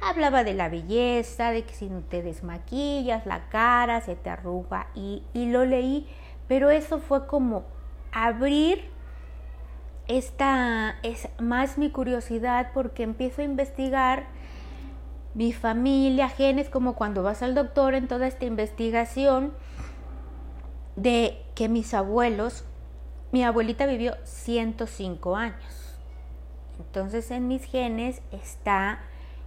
Hablaba 0.00 0.42
de 0.42 0.54
la 0.54 0.68
belleza, 0.68 1.50
de 1.50 1.62
que 1.64 1.74
si 1.74 1.88
no 1.88 2.00
te 2.00 2.22
desmaquillas, 2.22 3.26
la 3.26 3.48
cara 3.50 4.00
se 4.00 4.16
te 4.16 4.30
arruga 4.30 4.88
y, 4.94 5.22
y 5.32 5.50
lo 5.50 5.64
leí, 5.64 6.08
pero 6.48 6.70
eso 6.70 6.98
fue 6.98 7.26
como 7.26 7.64
abrir 8.12 8.90
esta 10.08 10.96
es 11.02 11.28
más 11.38 11.78
mi 11.78 11.90
curiosidad 11.90 12.70
porque 12.74 13.02
empiezo 13.02 13.42
a 13.42 13.44
investigar 13.44 14.26
mi 15.34 15.52
familia, 15.52 16.28
genes, 16.28 16.68
como 16.68 16.94
cuando 16.94 17.22
vas 17.22 17.42
al 17.42 17.54
doctor 17.54 17.94
en 17.94 18.08
toda 18.08 18.26
esta 18.26 18.44
investigación 18.44 19.52
de 20.96 21.42
que 21.54 21.68
mis 21.68 21.94
abuelos, 21.94 22.64
mi 23.30 23.42
abuelita 23.42 23.86
vivió 23.86 24.14
105 24.24 25.36
años. 25.36 25.98
Entonces 26.78 27.30
en 27.30 27.48
mis 27.48 27.64
genes 27.64 28.20
está 28.30 29.00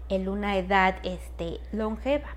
en 0.10 0.28
una 0.30 0.58
edad 0.58 0.96
este, 1.04 1.60
longeva. 1.72 2.30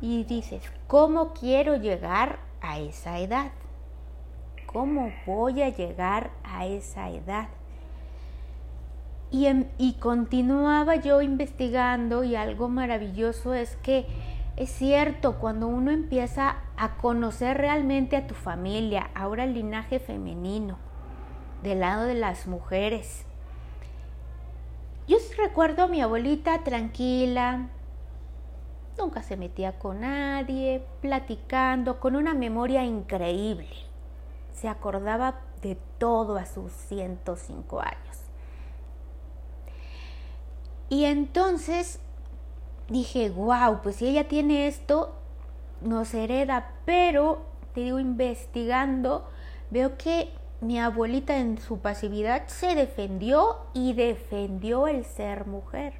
Y 0.00 0.24
dices, 0.24 0.62
¿cómo 0.88 1.32
quiero 1.32 1.76
llegar 1.76 2.40
a 2.60 2.78
esa 2.78 3.20
edad? 3.20 3.52
¿Cómo 4.72 5.12
voy 5.26 5.62
a 5.62 5.68
llegar 5.68 6.30
a 6.44 6.66
esa 6.66 7.10
edad? 7.10 7.48
Y, 9.30 9.46
y 9.78 9.94
continuaba 9.94 10.96
yo 10.96 11.20
investigando 11.22 12.24
y 12.24 12.36
algo 12.36 12.68
maravilloso 12.68 13.54
es 13.54 13.76
que 13.76 14.06
es 14.56 14.70
cierto, 14.70 15.38
cuando 15.38 15.66
uno 15.66 15.90
empieza 15.90 16.56
a 16.76 16.96
conocer 16.96 17.56
realmente 17.56 18.16
a 18.16 18.26
tu 18.26 18.34
familia, 18.34 19.10
ahora 19.14 19.44
el 19.44 19.54
linaje 19.54 19.98
femenino, 19.98 20.76
del 21.62 21.80
lado 21.80 22.04
de 22.04 22.14
las 22.14 22.46
mujeres. 22.46 23.24
Yo 25.08 25.16
recuerdo 25.38 25.84
a 25.84 25.88
mi 25.88 26.02
abuelita 26.02 26.62
tranquila, 26.64 27.68
nunca 28.98 29.22
se 29.22 29.38
metía 29.38 29.78
con 29.78 30.00
nadie, 30.00 30.84
platicando, 31.00 31.98
con 31.98 32.14
una 32.14 32.34
memoria 32.34 32.84
increíble. 32.84 33.91
Se 34.52 34.68
acordaba 34.68 35.40
de 35.62 35.76
todo 35.98 36.36
a 36.36 36.46
sus 36.46 36.72
105 36.72 37.80
años. 37.80 38.18
Y 40.88 41.04
entonces 41.04 42.00
dije, 42.88 43.30
wow, 43.30 43.80
pues 43.82 43.96
si 43.96 44.08
ella 44.08 44.28
tiene 44.28 44.66
esto, 44.66 45.14
nos 45.80 46.12
hereda, 46.12 46.74
pero 46.84 47.42
te 47.74 47.80
digo, 47.80 47.98
investigando, 47.98 49.26
veo 49.70 49.96
que 49.96 50.32
mi 50.60 50.78
abuelita 50.78 51.38
en 51.38 51.58
su 51.58 51.78
pasividad 51.78 52.46
se 52.46 52.74
defendió 52.74 53.66
y 53.72 53.94
defendió 53.94 54.86
el 54.86 55.04
ser 55.04 55.46
mujer. 55.46 55.94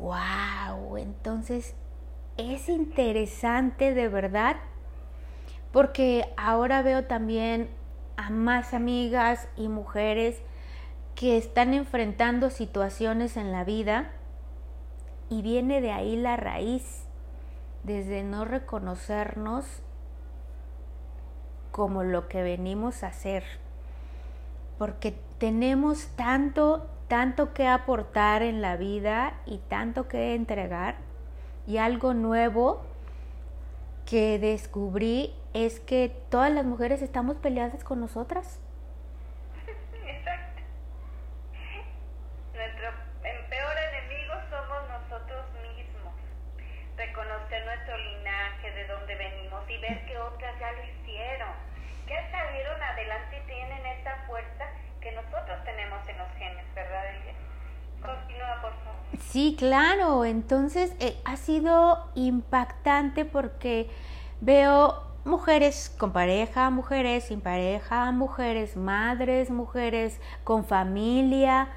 ¡Wow! 0.00 0.96
Entonces 0.96 1.74
es 2.36 2.68
interesante 2.68 3.92
de 3.92 4.08
verdad 4.08 4.56
porque 5.72 6.32
ahora 6.36 6.82
veo 6.82 7.04
también 7.04 7.68
a 8.16 8.30
más 8.30 8.74
amigas 8.74 9.48
y 9.56 9.68
mujeres 9.68 10.40
que 11.14 11.36
están 11.36 11.74
enfrentando 11.74 12.50
situaciones 12.50 13.36
en 13.36 13.52
la 13.52 13.64
vida 13.64 14.12
y 15.28 15.42
viene 15.42 15.80
de 15.80 15.92
ahí 15.92 16.16
la 16.16 16.36
raíz, 16.36 17.04
desde 17.84 18.22
no 18.22 18.44
reconocernos 18.44 19.64
como 21.70 22.02
lo 22.02 22.28
que 22.28 22.42
venimos 22.42 23.02
a 23.02 23.08
hacer, 23.08 23.44
porque 24.78 25.18
tenemos 25.38 26.06
tanto, 26.16 26.86
tanto 27.08 27.54
que 27.54 27.66
aportar 27.66 28.42
en 28.42 28.60
la 28.60 28.76
vida 28.76 29.40
y 29.46 29.58
tanto 29.58 30.06
que 30.06 30.34
entregar 30.34 30.96
y 31.66 31.78
algo 31.78 32.12
nuevo 32.12 32.82
que 34.04 34.38
descubrí 34.38 35.34
es 35.54 35.80
que 35.80 36.14
todas 36.30 36.50
las 36.50 36.64
mujeres 36.64 37.02
estamos 37.02 37.36
peleadas 37.36 37.84
con 37.84 38.00
nosotras. 38.00 38.60
Exacto. 40.06 40.62
Nuestro 42.54 42.90
peor 43.22 43.76
enemigo 43.90 44.34
somos 44.50 44.88
nosotros 44.88 45.44
mismos. 45.62 46.14
Reconocer 46.96 47.64
nuestro 47.64 47.96
linaje, 47.98 48.70
de 48.70 48.86
dónde 48.86 49.14
venimos 49.14 49.68
y 49.68 49.78
ver 49.78 50.06
que 50.06 50.18
otras 50.18 50.58
ya 50.58 50.72
lo 50.72 50.82
hicieron 50.84 51.72
ya 52.08 52.30
salieron 52.30 52.82
adelante 52.82 53.42
y 53.42 53.46
tienen 53.46 53.86
esta 53.86 54.24
fuerza 54.26 54.64
que 55.00 55.12
nosotros 55.12 55.64
tenemos 55.64 56.06
en 56.08 56.18
los 56.18 56.28
genes, 56.38 56.64
¿verdad, 56.74 57.04
Continúa, 58.00 58.60
por 58.60 58.72
favor. 58.72 59.00
Sí, 59.20 59.54
claro. 59.56 60.24
Entonces 60.24 60.94
eh, 60.98 61.16
ha 61.24 61.36
sido 61.36 62.10
impactante 62.14 63.24
porque 63.24 63.88
veo 64.40 65.11
mujeres 65.24 65.94
con 65.98 66.12
pareja, 66.12 66.70
mujeres 66.70 67.24
sin 67.24 67.40
pareja, 67.40 68.10
mujeres 68.12 68.76
madres, 68.76 69.50
mujeres 69.50 70.20
con 70.44 70.64
familia, 70.64 71.68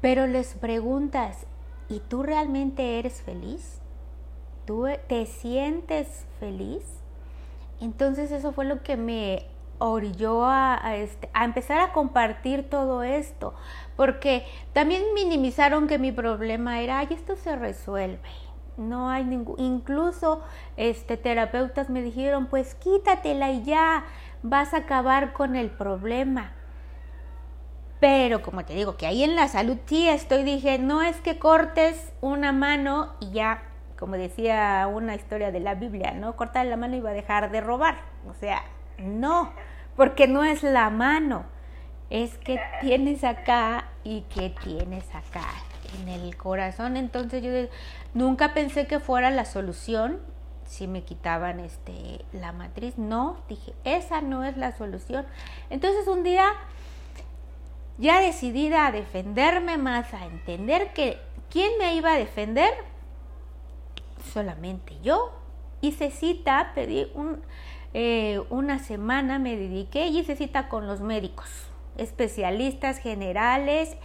pero 0.00 0.26
les 0.26 0.54
preguntas, 0.54 1.46
¿y 1.88 2.00
tú 2.00 2.22
realmente 2.22 2.98
eres 2.98 3.22
feliz? 3.22 3.80
¿Tú 4.66 4.86
te 5.08 5.26
sientes 5.26 6.26
feliz? 6.38 6.84
Entonces 7.80 8.30
eso 8.30 8.52
fue 8.52 8.64
lo 8.64 8.82
que 8.82 8.96
me 8.96 9.46
orilló 9.78 10.44
a, 10.46 10.96
este, 10.96 11.28
empezar 11.34 11.80
a 11.80 11.92
compartir 11.92 12.68
todo 12.68 13.02
esto, 13.02 13.54
porque 13.96 14.46
también 14.72 15.02
minimizaron 15.14 15.86
que 15.86 15.98
mi 15.98 16.12
problema 16.12 16.80
era, 16.80 16.98
ay, 16.98 17.08
esto 17.10 17.36
se 17.36 17.56
resuelve. 17.56 18.18
No 18.76 19.08
hay 19.08 19.24
ningún, 19.24 19.58
incluso 19.58 20.42
este 20.76 21.16
terapeutas 21.16 21.88
me 21.88 22.02
dijeron, 22.02 22.46
pues 22.46 22.74
quítatela 22.74 23.50
y 23.50 23.64
ya 23.64 24.04
vas 24.42 24.74
a 24.74 24.78
acabar 24.78 25.32
con 25.32 25.56
el 25.56 25.70
problema. 25.70 26.52
Pero 28.00 28.42
como 28.42 28.64
te 28.64 28.74
digo, 28.74 28.96
que 28.96 29.06
ahí 29.06 29.24
en 29.24 29.34
la 29.34 29.48
salud 29.48 29.78
sí 29.86 30.06
estoy, 30.08 30.42
dije, 30.42 30.78
no 30.78 31.02
es 31.02 31.16
que 31.22 31.38
cortes 31.38 32.12
una 32.20 32.52
mano 32.52 33.14
y 33.20 33.30
ya, 33.30 33.62
como 33.98 34.16
decía 34.16 34.86
una 34.92 35.14
historia 35.14 35.50
de 35.50 35.60
la 35.60 35.74
Biblia, 35.74 36.12
¿no? 36.12 36.36
Cortar 36.36 36.66
la 36.66 36.76
mano 36.76 36.96
y 36.96 37.00
va 37.00 37.10
a 37.10 37.14
dejar 37.14 37.50
de 37.50 37.62
robar. 37.62 37.96
O 38.28 38.34
sea, 38.34 38.62
no, 38.98 39.52
porque 39.96 40.28
no 40.28 40.44
es 40.44 40.62
la 40.62 40.90
mano, 40.90 41.46
es 42.10 42.36
que 42.38 42.60
tienes 42.82 43.24
acá 43.24 43.86
y 44.04 44.22
que 44.22 44.50
tienes 44.50 45.06
acá 45.14 45.46
en 46.00 46.08
el 46.08 46.36
corazón. 46.36 46.96
Entonces 46.96 47.42
yo 47.42 47.50
nunca 48.14 48.54
pensé 48.54 48.86
que 48.86 49.00
fuera 49.00 49.30
la 49.30 49.44
solución 49.44 50.20
si 50.66 50.88
me 50.88 51.02
quitaban 51.02 51.60
este 51.60 52.24
la 52.32 52.52
matriz. 52.52 52.98
No, 52.98 53.36
dije, 53.48 53.72
esa 53.84 54.20
no 54.20 54.44
es 54.44 54.56
la 54.56 54.72
solución. 54.72 55.26
Entonces 55.70 56.06
un 56.08 56.22
día 56.22 56.52
ya 57.98 58.20
decidida 58.20 58.86
a 58.86 58.92
defenderme 58.92 59.78
más, 59.78 60.12
a 60.12 60.26
entender 60.26 60.92
que 60.92 61.18
quién 61.50 61.72
me 61.78 61.94
iba 61.94 62.12
a 62.12 62.18
defender, 62.18 62.70
solamente 64.32 64.98
yo. 65.02 65.32
Hice 65.80 66.10
cita, 66.10 66.72
pedí 66.74 67.06
un, 67.14 67.42
eh, 67.94 68.42
una 68.50 68.78
semana 68.78 69.38
me 69.38 69.56
dediqué 69.56 70.06
y 70.08 70.18
hice 70.18 70.36
cita 70.36 70.68
con 70.68 70.86
los 70.86 71.00
médicos, 71.00 71.48
especialistas 71.96 72.98
generales, 72.98 73.96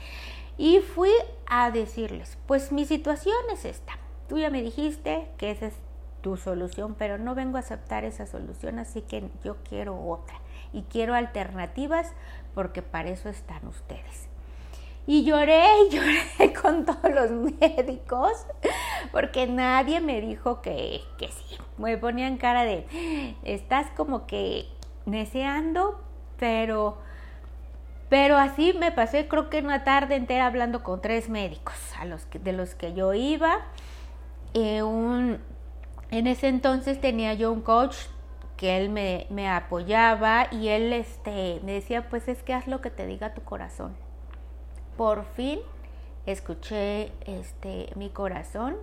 y 0.62 0.80
fui 0.80 1.10
a 1.48 1.72
decirles, 1.72 2.38
pues 2.46 2.72
mi 2.72 2.86
situación 2.86 3.36
es 3.52 3.66
esta. 3.66 3.94
Tú 4.30 4.38
ya 4.38 4.52
me 4.52 4.62
dijiste 4.62 5.28
que 5.40 5.50
esa 5.50 5.66
es 5.66 5.74
tu 6.22 6.38
solución, 6.38 6.94
pero 6.94 7.18
no 7.18 7.34
vengo 7.34 7.58
a 7.58 7.62
aceptar 7.62 8.06
esa 8.06 8.28
solución, 8.28 8.78
así 8.78 9.02
que 9.02 9.28
yo 9.44 9.58
quiero 9.68 10.00
otra 10.00 10.36
y 10.72 10.84
quiero 10.84 11.16
alternativas 11.16 12.14
porque 12.54 12.84
para 12.84 13.10
eso 13.10 13.28
están 13.28 13.66
ustedes. 13.66 14.28
Y 15.08 15.24
lloré 15.24 15.64
y 15.88 15.90
lloré 15.96 16.54
con 16.54 16.86
todos 16.86 17.12
los 17.12 17.32
médicos 17.32 18.46
porque 19.12 19.48
nadie 19.48 20.00
me 20.00 20.22
dijo 20.22 20.62
que, 20.62 21.02
que 21.18 21.30
sí. 21.30 21.58
Me 21.80 21.98
ponían 21.98 22.38
cara 22.38 22.66
de, 22.66 23.36
estás 23.42 23.88
como 23.98 24.28
que 24.28 24.68
deseando, 25.08 26.00
pero, 26.38 27.00
pero 28.12 28.38
así 28.38 28.74
me 28.74 28.92
pasé 28.92 29.28
creo 29.28 29.50
que 29.50 29.62
una 29.62 29.84
tarde 29.84 30.16
entera 30.16 30.46
hablando 30.46 30.84
con 30.84 31.02
tres 31.02 31.30
médicos 31.30 31.74
de 32.44 32.54
los 32.54 32.76
que 32.76 32.94
yo 32.94 33.16
iba. 33.16 33.62
Eh, 34.54 34.84
en 36.12 36.28
ese 36.28 36.48
entonces 36.48 37.02
tenía 37.02 37.34
yo 37.34 37.52
un 37.52 37.62
coach 37.62 37.96
que 38.56 38.78
él 38.78 38.90
me, 38.90 39.26
me 39.32 39.50
apoyaba 39.50 40.48
y 40.52 40.68
él 40.68 40.94
este, 40.94 41.60
me 41.64 41.72
decía, 41.72 42.08
pues 42.10 42.28
es 42.28 42.44
que 42.44 42.54
haz 42.54 42.68
lo 42.68 42.82
que 42.82 42.92
te 42.92 43.08
diga 43.08 43.34
tu 43.34 43.42
corazón 43.42 43.96
por 45.02 45.26
fin 45.34 45.60
escuché 46.28 47.12
este, 47.26 47.90
mi 47.96 48.12
corazón. 48.12 48.78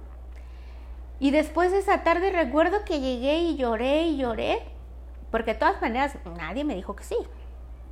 Y 1.21 1.31
después 1.31 1.71
de 1.71 1.79
esa 1.79 2.03
tarde 2.03 2.33
recuerdo 2.33 2.85
que 2.85 2.99
llegué 2.99 3.39
y 3.39 3.57
lloré 3.57 4.03
y 4.03 4.17
lloré, 4.17 4.59
porque 5.31 5.53
de 5.53 5.61
todas 5.61 5.81
maneras 5.81 6.17
nadie 6.37 6.65
me 6.65 6.75
dijo 6.75 6.97
que 6.97 7.05
sí. 7.05 7.17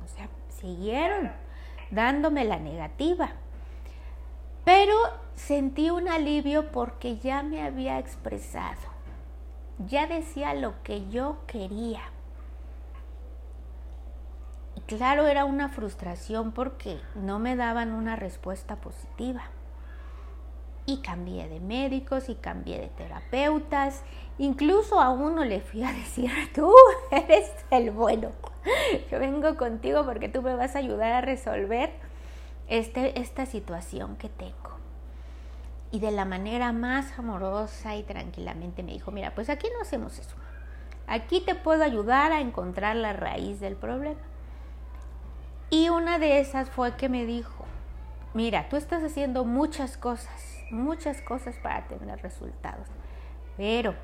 O 0.03 0.07
sea, 0.09 0.27
siguieron 0.59 1.31
dándome 1.91 2.45
la 2.45 2.59
negativa. 2.59 3.29
Pero 4.65 4.95
sentí 5.35 5.89
un 5.89 6.09
alivio 6.09 6.71
porque 6.71 7.17
ya 7.17 7.43
me 7.43 7.61
había 7.61 7.99
expresado, 7.99 8.81
ya 9.79 10.07
decía 10.07 10.53
lo 10.53 10.83
que 10.83 11.07
yo 11.09 11.37
quería 11.47 12.01
claro, 14.87 15.27
era 15.27 15.45
una 15.45 15.69
frustración 15.69 16.51
porque 16.51 16.99
no 17.13 17.37
me 17.37 17.55
daban 17.55 17.91
una 17.91 18.15
respuesta 18.15 18.77
positiva. 18.77 19.43
Y 20.85 21.01
cambié 21.01 21.49
de 21.49 21.59
médicos 21.59 22.29
y 22.29 22.35
cambié 22.35 22.79
de 22.79 22.87
terapeutas. 22.87 24.03
Incluso 24.39 24.99
a 24.99 25.09
uno 25.09 25.43
le 25.43 25.61
fui 25.61 25.83
a 25.83 25.91
decir, 25.91 26.31
tú 26.53 26.71
eres 27.11 27.51
el 27.71 27.91
bueno. 27.91 28.31
Yo 29.09 29.19
vengo 29.19 29.55
contigo 29.57 30.05
porque 30.05 30.29
tú 30.29 30.41
me 30.41 30.55
vas 30.55 30.75
a 30.75 30.79
ayudar 30.79 31.13
a 31.13 31.21
resolver 31.21 31.91
este, 32.67 33.19
esta 33.19 33.45
situación 33.45 34.17
que 34.17 34.29
tengo. 34.29 34.77
Y 35.91 35.99
de 35.99 36.11
la 36.11 36.25
manera 36.25 36.73
más 36.73 37.17
amorosa 37.17 37.95
y 37.95 38.03
tranquilamente 38.03 38.83
me 38.83 38.91
dijo, 38.91 39.11
mira, 39.11 39.33
pues 39.33 39.49
aquí 39.49 39.67
no 39.73 39.81
hacemos 39.81 40.19
eso. 40.19 40.35
Aquí 41.07 41.39
te 41.39 41.55
puedo 41.55 41.83
ayudar 41.83 42.33
a 42.33 42.41
encontrar 42.41 42.97
la 42.97 43.13
raíz 43.13 43.61
del 43.61 43.77
problema. 43.77 44.19
Y 45.69 45.89
una 45.89 46.19
de 46.19 46.39
esas 46.39 46.69
fue 46.69 46.95
que 46.95 47.09
me 47.09 47.25
dijo, 47.25 47.65
mira, 48.33 48.67
tú 48.69 48.75
estás 48.75 49.03
haciendo 49.03 49.45
muchas 49.45 49.97
cosas, 49.97 50.63
muchas 50.69 51.21
cosas 51.21 51.55
para 51.57 51.87
tener 51.87 52.21
resultados, 52.21 52.87
pero 53.55 53.95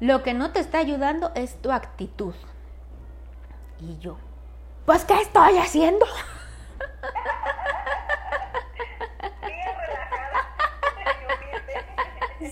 lo 0.00 0.22
que 0.22 0.34
no 0.34 0.52
te 0.52 0.60
está 0.60 0.78
ayudando 0.78 1.32
es 1.34 1.60
tu 1.60 1.72
actitud. 1.72 2.34
Y 3.80 3.98
yo, 3.98 4.16
pues, 4.86 5.04
¿qué 5.04 5.20
estoy 5.20 5.58
haciendo? 5.58 6.06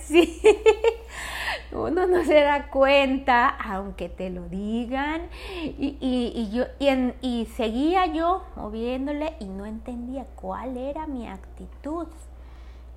Sí, 0.07 0.41
uno 1.71 2.07
no 2.07 2.23
se 2.23 2.41
da 2.41 2.69
cuenta, 2.69 3.49
aunque 3.49 4.07
te 4.07 4.29
lo 4.29 4.47
digan. 4.47 5.29
Y, 5.61 5.97
y, 5.99 6.49
yo, 6.51 6.65
y, 6.79 7.13
y 7.21 7.45
seguía 7.47 8.05
yo 8.05 8.45
moviéndole 8.55 9.35
y 9.39 9.45
no 9.45 9.65
entendía 9.65 10.25
cuál 10.35 10.77
era 10.77 11.07
mi 11.07 11.27
actitud. 11.27 12.07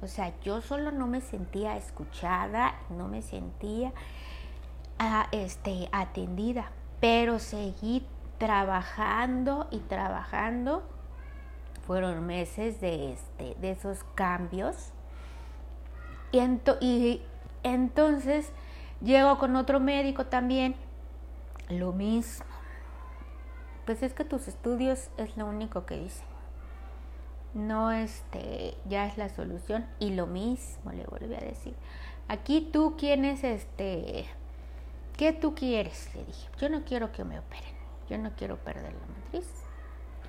O 0.03 0.07
sea, 0.07 0.33
yo 0.43 0.61
solo 0.63 0.93
no 0.93 1.07
me 1.07 1.21
sentía 1.21 1.77
escuchada, 1.77 2.75
no 2.91 3.09
me 3.09 3.23
sentía 3.23 3.93
este, 5.33 5.89
atendida, 5.93 6.71
pero 7.01 7.39
seguí 7.39 8.07
trabajando 8.39 9.69
y 9.71 9.79
trabajando. 9.79 10.83
Fueron 11.87 12.27
meses 12.27 12.81
de, 12.81 13.13
este, 13.13 13.57
de 13.61 13.73
esos 13.73 14.05
cambios 14.15 14.93
y, 16.33 17.23
entonces 17.63 18.53
llego 19.01 19.39
con 19.39 19.57
otro 19.57 19.81
médico 19.81 20.27
también, 20.27 20.75
lo 21.69 21.93
mismo. 21.93 22.47
Pues 23.85 24.03
es 24.03 24.15
que 24.15 24.25
tus 24.25 24.47
estudios 24.47 25.11
es 25.17 25.37
lo 25.37 25.47
único 25.47 25.85
que 25.87 25.97
dicen. 25.97 26.27
No, 27.53 27.91
este, 27.91 28.77
ya 28.89 29.07
es 29.07 29.19
la 29.19 29.29
solución. 29.29 29.87
Y 29.99 30.11
lo 30.11 30.27
mismo 30.27 30.93
le 30.93 31.05
volví 31.05 31.35
a 31.35 31.41
decir. 31.41 31.75
Aquí 32.29 32.69
tú 32.73 32.95
quieres, 32.97 33.43
este, 33.43 34.27
¿qué 35.21 35.35
tú 35.35 35.55
quieres? 35.55 36.09
Le 36.15 36.25
dije, 36.25 36.49
yo 36.59 36.71
no 36.71 36.83
quiero 36.83 37.13
que 37.13 37.25
me 37.25 37.39
operen, 37.39 37.75
yo 38.09 38.17
no 38.17 38.31
quiero 38.39 38.57
perder 38.57 38.95
la 38.95 39.07
matriz. 39.07 39.47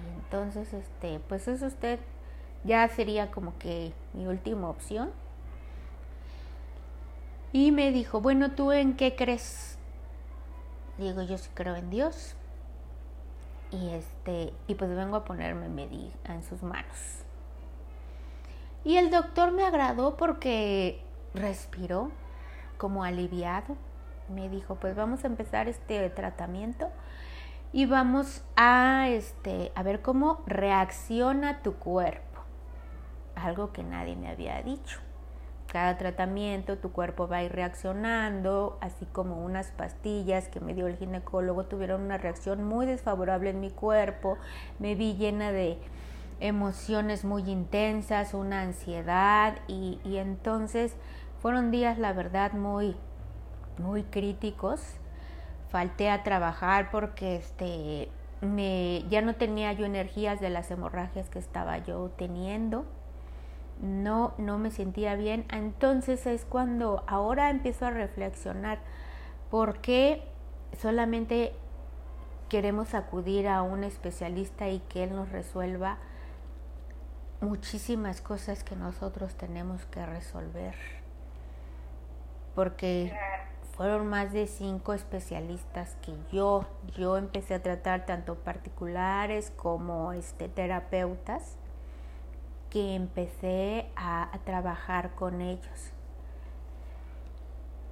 Y 0.03 0.13
entonces, 0.19 0.73
este, 0.73 1.21
pues 1.29 1.47
es 1.47 1.61
usted, 1.61 1.97
ya 2.65 2.85
sería 2.89 3.31
como 3.31 3.57
que 3.57 3.93
mi 4.11 4.27
última 4.27 4.69
opción 4.69 5.11
y 7.53 7.71
me 7.71 7.93
dijo, 7.93 8.19
bueno, 8.19 8.51
¿tú 8.51 8.73
en 8.73 8.97
qué 8.97 9.15
crees? 9.15 9.77
Digo, 10.97 11.21
yo 11.21 11.37
sí 11.37 11.49
creo 11.53 11.77
en 11.77 11.89
Dios. 11.89 12.35
Y 13.71 13.91
este, 13.91 14.51
y 14.67 14.75
pues 14.75 14.93
vengo 14.93 15.15
a 15.15 15.23
ponerme 15.23 15.67
en 16.25 16.43
sus 16.43 16.63
manos. 16.63 17.23
Y 18.83 18.97
el 18.97 19.09
doctor 19.09 19.53
me 19.53 19.63
agradó 19.63 20.17
porque 20.17 21.01
respiró 21.33 22.11
como 22.77 23.05
aliviado. 23.05 23.77
Me 24.33 24.49
dijo, 24.49 24.75
pues 24.75 24.95
vamos 24.95 25.23
a 25.23 25.27
empezar 25.27 25.67
este 25.67 26.09
tratamiento 26.09 26.89
y 27.73 27.85
vamos 27.85 28.43
a 28.55 29.07
este 29.09 29.71
a 29.75 29.83
ver 29.83 30.01
cómo 30.01 30.43
reacciona 30.45 31.61
tu 31.61 31.75
cuerpo. 31.75 32.41
Algo 33.35 33.71
que 33.71 33.83
nadie 33.83 34.15
me 34.15 34.29
había 34.29 34.61
dicho 34.61 34.99
cada 35.71 35.97
tratamiento 35.97 36.77
tu 36.77 36.91
cuerpo 36.91 37.29
va 37.29 37.37
a 37.37 37.43
ir 37.43 37.53
reaccionando, 37.53 38.77
así 38.81 39.05
como 39.05 39.37
unas 39.45 39.71
pastillas 39.71 40.49
que 40.49 40.59
me 40.59 40.73
dio 40.73 40.85
el 40.87 40.97
ginecólogo 40.97 41.63
tuvieron 41.63 42.01
una 42.01 42.17
reacción 42.17 42.61
muy 42.65 42.85
desfavorable 42.85 43.51
en 43.51 43.61
mi 43.61 43.71
cuerpo, 43.71 44.37
me 44.79 44.95
vi 44.95 45.13
llena 45.13 45.53
de 45.53 45.77
emociones 46.41 47.23
muy 47.23 47.49
intensas, 47.49 48.33
una 48.33 48.63
ansiedad 48.63 49.59
y, 49.69 49.97
entonces 50.03 50.97
fueron 51.41 51.71
días 51.71 51.97
la 51.97 52.11
verdad 52.11 52.51
muy, 52.51 52.97
muy 53.77 54.03
críticos. 54.03 54.81
Falté 55.69 56.09
a 56.09 56.23
trabajar 56.23 56.91
porque 56.91 57.37
este, 57.37 58.09
me, 58.41 59.03
ya 59.09 59.21
no 59.21 59.35
tenía 59.35 59.73
yo 59.73 59.85
energías 59.85 60.39
de 60.39 60.49
las 60.49 60.69
hemorragias 60.71 61.29
que 61.29 61.39
estaba 61.39 61.77
yo 61.77 62.09
teniendo 62.17 62.85
no, 63.81 64.33
no 64.37 64.57
me 64.57 64.71
sentía 64.71 65.15
bien. 65.15 65.45
Entonces 65.51 66.25
es 66.25 66.45
cuando 66.45 67.03
ahora 67.07 67.49
empiezo 67.49 67.85
a 67.85 67.91
reflexionar 67.91 68.79
por 69.49 69.79
qué 69.79 70.23
solamente 70.79 71.53
queremos 72.47 72.93
acudir 72.93 73.47
a 73.47 73.61
un 73.61 73.83
especialista 73.83 74.69
y 74.69 74.79
que 74.79 75.03
él 75.03 75.15
nos 75.15 75.29
resuelva 75.29 75.97
muchísimas 77.41 78.21
cosas 78.21 78.63
que 78.63 78.75
nosotros 78.75 79.35
tenemos 79.35 79.85
que 79.85 80.05
resolver. 80.05 80.75
Porque 82.53 83.13
fueron 83.81 84.05
más 84.05 84.31
de 84.31 84.45
cinco 84.45 84.93
especialistas 84.93 85.97
que 86.03 86.13
yo, 86.31 86.67
yo 86.95 87.17
empecé 87.17 87.55
a 87.55 87.63
tratar 87.63 88.05
tanto 88.05 88.35
particulares 88.35 89.51
como 89.55 90.13
este, 90.13 90.49
terapeutas 90.49 91.57
que 92.69 92.93
empecé 92.93 93.89
a, 93.95 94.29
trabajar 94.45 95.15
con 95.15 95.41
ellos. 95.41 95.93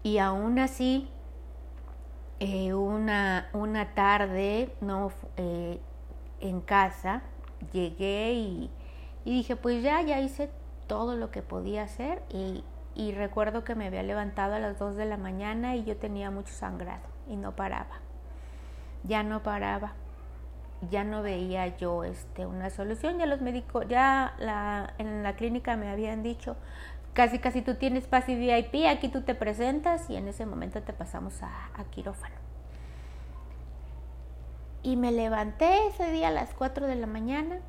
Y 0.04 0.19
aún 0.19 0.60
así, 0.60 1.10
eh, 2.39 2.75
una, 2.75 3.49
una, 3.54 3.95
tarde 3.95 4.71
no, 4.82 5.12
eh, 5.38 5.82
en 6.39 6.62
casa 6.62 7.23
llegué 7.73 8.34
y, 8.34 8.69
dije, 9.25 9.56
pues 9.56 9.82
ya, 9.82 10.04
ya 10.04 10.21
hice 10.21 10.52
todo 10.86 11.15
lo 11.15 11.32
que 11.32 11.41
podía 11.41 11.82
hacer 11.82 12.21
y, 12.30 12.63
y 13.00 13.14
recuerdo 13.14 13.64
que 13.64 13.76
me 13.76 13.88
había 13.88 14.04
levantado 14.04 14.56
a 14.56 14.60
las 14.60 14.78
2 14.78 14.98
de 14.98 15.06
la 15.06 15.16
mañana 15.16 15.76
y 15.76 15.86
yo 15.86 15.96
tenía 15.96 16.32
mucho 16.32 16.52
sangrado 16.54 17.08
y 17.28 17.38
no 17.38 17.56
paraba, 17.56 18.00
ya 19.04 19.24
no 19.24 19.42
paraba 19.42 19.94
ya 20.90 21.04
no 21.04 21.22
veía 21.22 21.78
yo 21.78 22.04
este, 22.04 22.46
una 22.46 22.70
solución. 22.70 23.18
Ya 23.18 23.26
los 23.26 23.42
médicos, 23.42 23.86
ya 23.88 24.34
la, 24.40 24.94
en 24.98 25.24
la 25.24 25.36
clínica 25.36 25.76
me 25.78 25.90
habían 25.90 26.24
dicho, 26.24 26.56
casi 27.14 27.40
casi 27.40 27.62
tú 27.62 27.76
tienes 27.76 28.08
pase 28.08 28.36
VIP, 28.36 28.88
aquí 28.88 29.10
tú 29.10 29.22
te 29.22 29.36
presentas 29.36 30.10
y 30.10 30.16
en 30.16 30.28
ese 30.28 30.46
momento 30.46 30.82
te 30.82 30.94
pasamos 30.94 31.42
a, 31.44 31.70
a 31.76 31.84
quirófano. 31.86 32.36
Y 34.82 34.96
me 34.96 35.12
levanté 35.12 35.88
ese 35.88 36.12
día 36.12 36.30
a 36.30 36.32
las 36.32 36.54
4 36.54 36.88
de 36.88 36.96
la 36.96 37.08
mañana 37.08 37.60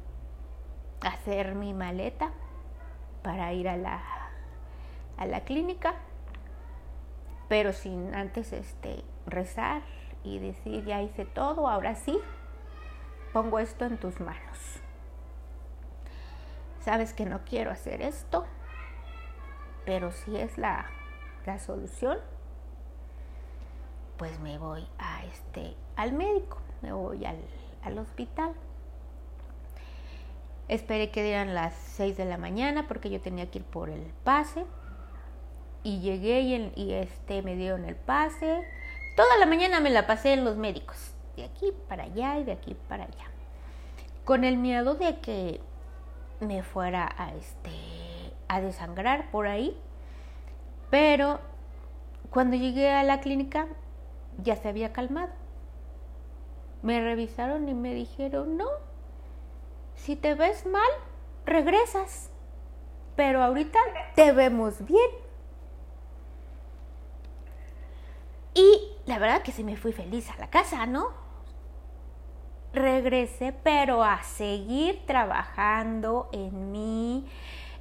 a 1.02 1.08
hacer 1.08 1.56
mi 1.56 1.74
maleta 1.74 2.30
para 3.22 3.52
ir 3.52 3.68
a 3.68 3.76
la, 3.76 4.00
a 5.20 5.26
la 5.26 5.42
clínica, 5.42 5.94
pero 7.48 7.72
sin 7.72 8.14
antes 8.14 8.52
este, 8.52 9.04
rezar 9.26 9.82
y 10.24 10.38
decir, 10.40 10.84
ya 10.84 11.02
hice 11.02 11.24
todo, 11.24 11.68
ahora 11.68 11.94
sí, 11.94 12.18
pongo 13.32 13.60
esto 13.60 13.84
en 13.84 13.98
tus 13.98 14.18
manos. 14.18 14.80
Sabes 16.80 17.12
que 17.12 17.26
no 17.26 17.44
quiero 17.44 17.70
hacer 17.70 18.02
esto, 18.02 18.46
pero 19.84 20.10
si 20.10 20.36
es 20.36 20.56
la, 20.58 20.86
la 21.46 21.58
solución, 21.58 22.18
pues 24.16 24.40
me 24.40 24.58
voy 24.58 24.86
a 24.98 25.24
este, 25.26 25.76
al 25.96 26.12
médico, 26.12 26.58
me 26.80 26.92
voy 26.92 27.24
al, 27.26 27.38
al 27.82 27.98
hospital. 27.98 28.54
Esperé 30.68 31.10
que 31.10 31.24
dieran 31.24 31.54
las 31.54 31.74
6 31.74 32.16
de 32.16 32.24
la 32.24 32.38
mañana 32.38 32.86
porque 32.86 33.10
yo 33.10 33.20
tenía 33.20 33.50
que 33.50 33.58
ir 33.58 33.64
por 33.64 33.90
el 33.90 34.12
pase. 34.24 34.64
Y 35.82 36.00
llegué 36.00 36.40
y, 36.40 36.92
este, 36.92 37.42
me 37.42 37.56
dieron 37.56 37.84
el 37.84 37.96
pase. 37.96 38.62
Toda 39.16 39.36
la 39.38 39.46
mañana 39.46 39.80
me 39.80 39.90
la 39.90 40.06
pasé 40.06 40.34
en 40.34 40.44
los 40.44 40.56
médicos 40.56 41.14
de 41.36 41.44
aquí 41.44 41.72
para 41.88 42.04
allá 42.04 42.38
y 42.38 42.44
de 42.44 42.52
aquí 42.52 42.76
para 42.88 43.04
allá. 43.04 43.30
Con 44.24 44.44
el 44.44 44.56
miedo 44.56 44.94
de 44.94 45.18
que 45.20 45.60
me 46.40 46.62
fuera 46.62 47.12
a 47.16 47.34
este 47.34 47.70
a 48.48 48.60
desangrar 48.60 49.30
por 49.30 49.46
ahí. 49.46 49.76
Pero 50.90 51.40
cuando 52.30 52.56
llegué 52.56 52.90
a 52.90 53.02
la 53.02 53.20
clínica 53.20 53.66
ya 54.38 54.56
se 54.56 54.68
había 54.68 54.92
calmado. 54.92 55.32
Me 56.82 57.00
revisaron 57.00 57.68
y 57.68 57.74
me 57.74 57.94
dijeron, 57.94 58.56
"No. 58.56 58.68
Si 59.94 60.16
te 60.16 60.34
ves 60.34 60.66
mal, 60.66 60.90
regresas. 61.44 62.30
Pero 63.16 63.42
ahorita 63.42 63.78
te 64.14 64.32
vemos 64.32 64.84
bien." 64.84 65.29
Y 68.54 68.92
la 69.06 69.18
verdad 69.18 69.42
que 69.42 69.52
sí 69.52 69.64
me 69.64 69.76
fui 69.76 69.92
feliz 69.92 70.28
a 70.30 70.36
la 70.38 70.50
casa, 70.50 70.86
¿no? 70.86 71.08
Regresé, 72.72 73.52
pero 73.52 74.04
a 74.04 74.22
seguir 74.22 75.04
trabajando 75.06 76.28
en 76.32 76.70
mí, 76.70 77.26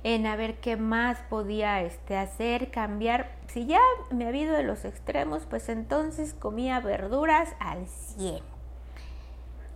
en 0.04 0.26
a 0.26 0.36
ver 0.36 0.60
qué 0.60 0.78
más 0.78 1.20
podía 1.30 1.82
este, 1.82 2.18
hacer, 2.18 2.72
cambiar. 2.72 3.38
Si 3.48 3.66
ya 3.66 3.80
me 4.12 4.28
había 4.28 4.44
ido 4.44 4.56
de 4.56 4.64
los 4.64 4.86
extremos, 4.86 5.46
pues 5.48 5.70
entonces 5.70 6.34
comía 6.34 6.80
verduras 6.80 7.56
al 7.60 7.88
100. 7.88 8.44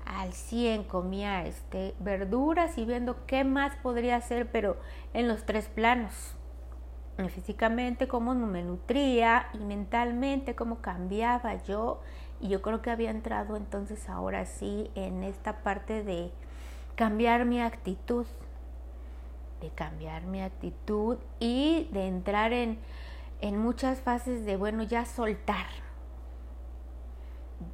al 0.06 0.34
100, 0.34 0.84
comía 0.84 1.46
este, 1.46 1.96
verduras 2.00 2.78
y 2.78 2.86
viendo 2.86 3.26
qué 3.26 3.44
más 3.44 3.76
podría 3.78 4.18
hacer, 4.18 4.52
pero 4.52 4.78
en 5.14 5.28
los 5.28 5.46
tres 5.46 5.68
planos. 5.68 6.36
Físicamente, 7.30 8.08
cómo 8.08 8.34
me 8.34 8.63
nutría 8.63 9.47
y 9.54 9.60
mentalmente, 9.60 10.56
cómo 10.56 10.80
cambiaba 10.82 11.62
yo. 11.63 12.02
Y 12.41 12.47
yo 12.47 12.62
creo 12.63 12.82
que 12.82 12.89
había 12.89 13.12
entrado 13.12 13.56
entonces 13.56 14.10
ahora 14.10 14.45
sí 14.45 14.89
en 14.95 15.23
esta 15.23 15.62
parte 15.62 16.04
de 16.04 16.32
cambiar 16.95 17.45
mi 17.45 17.62
actitud, 17.62 18.26
de 19.62 19.69
cambiar 19.69 20.23
mi 20.23 20.41
actitud 20.41 21.17
y 21.39 21.88
de 21.91 22.08
entrar 22.08 22.52
en, 22.52 22.80
en 23.41 23.60
muchas 23.60 24.02
fases 24.02 24.43
de, 24.43 24.58
bueno, 24.58 24.82
ya 24.82 25.06
soltar, 25.06 25.67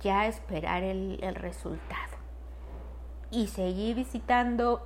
ya 0.02 0.28
esperar 0.28 0.84
el, 0.84 1.18
el 1.24 1.36
resultado. 1.36 2.18
Y 3.32 3.48
seguir 3.48 3.96
visitando 3.96 4.86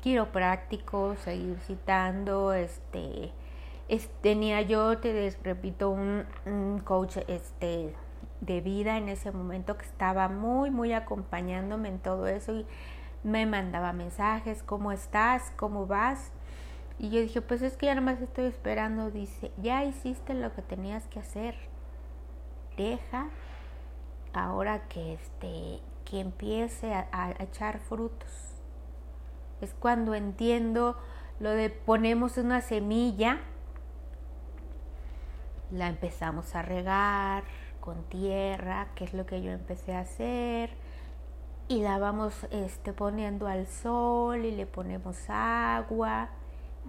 quiroprácticos, 0.00 1.18
seguir 1.18 1.56
visitando, 1.56 2.54
este, 2.54 3.32
tenía 4.20 4.62
yo, 4.62 4.98
te 4.98 5.36
repito, 5.42 5.90
un, 5.90 6.26
coach 6.84 7.18
este, 7.28 7.94
de 8.40 8.60
vida 8.60 8.96
en 8.96 9.08
ese 9.08 9.32
momento 9.32 9.76
que 9.76 9.84
estaba 9.84 10.28
muy, 10.28 10.70
muy 10.70 10.92
acompañándome 10.92 11.88
en 11.88 11.98
todo 11.98 12.26
eso 12.26 12.52
y 12.54 12.66
me 13.22 13.46
mandaba 13.46 13.92
mensajes, 13.92 14.62
¿cómo 14.62 14.92
estás? 14.92 15.52
¿Cómo 15.56 15.86
vas? 15.86 16.32
Y 16.98 17.10
yo 17.10 17.20
dije, 17.20 17.42
pues 17.42 17.62
es 17.62 17.76
que 17.76 17.86
ya 17.86 17.94
nada 17.94 18.12
más 18.12 18.20
estoy 18.20 18.46
esperando. 18.46 19.10
Dice, 19.10 19.52
ya 19.60 19.84
hiciste 19.84 20.34
lo 20.34 20.54
que 20.54 20.62
tenías 20.62 21.06
que 21.08 21.18
hacer. 21.18 21.54
Deja 22.76 23.28
ahora 24.32 24.86
que 24.88 25.14
este 25.14 25.80
que 26.04 26.20
empiece 26.20 26.94
a, 26.94 27.34
echar 27.40 27.80
frutos. 27.80 28.30
Es 29.60 29.74
cuando 29.74 30.14
entiendo 30.14 30.96
lo 31.40 31.50
de 31.50 31.68
ponemos 31.68 32.38
una 32.38 32.60
semilla, 32.60 33.40
la 35.70 35.88
empezamos 35.88 36.54
a 36.54 36.62
regar 36.62 37.44
con 37.80 38.02
tierra, 38.04 38.88
que 38.94 39.04
es 39.04 39.14
lo 39.14 39.26
que 39.26 39.42
yo 39.42 39.52
empecé 39.52 39.94
a 39.94 40.00
hacer, 40.00 40.70
y 41.68 41.82
la 41.82 41.98
vamos 41.98 42.46
este, 42.50 42.92
poniendo 42.92 43.46
al 43.46 43.66
sol 43.66 44.44
y 44.44 44.52
le 44.52 44.66
ponemos 44.66 45.16
agua, 45.28 46.28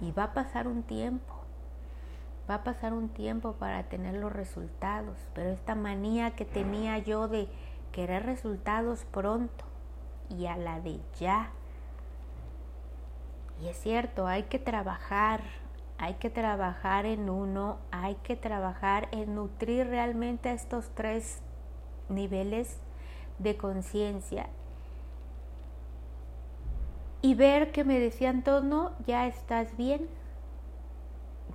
y 0.02 0.12
va 0.12 0.26
a 0.26 0.34
pasar 0.34 0.68
un 0.68 0.84
tiempo. 0.84 1.34
Va 2.50 2.56
a 2.56 2.64
pasar 2.64 2.94
un 2.94 3.10
tiempo 3.10 3.54
para 3.54 3.84
tener 3.84 4.16
los 4.16 4.32
resultados, 4.32 5.18
pero 5.34 5.50
esta 5.50 5.76
manía 5.76 6.32
que 6.36 6.46
tenía 6.46 6.98
yo 6.98 7.28
de 7.28 7.48
querer 7.92 8.26
resultados 8.26 9.06
pronto 9.06 9.66
y 10.30 10.46
a 10.46 10.56
la 10.56 10.80
de 10.80 11.00
ya. 11.20 11.52
Y 13.62 13.68
es 13.68 13.78
cierto, 13.78 14.28
hay 14.28 14.44
que 14.44 14.60
trabajar, 14.60 15.42
hay 15.98 16.16
que 16.16 16.30
trabajar 16.30 17.06
en 17.06 17.30
uno, 17.30 17.78
hay 17.92 18.16
que 18.16 18.36
trabajar 18.36 19.08
en 19.12 19.36
nutrir 19.36 19.88
realmente 19.88 20.52
estos 20.52 20.90
tres 20.94 21.42
niveles 22.10 22.78
de 23.40 23.58
conciencia. 23.58 24.48
Y 27.22 27.34
ver 27.34 27.72
que 27.72 27.84
me 27.84 28.00
decían 28.00 28.44
todo, 28.44 28.62
no, 28.62 28.92
ya 29.06 29.28
estás 29.28 29.76
bien, 29.76 30.08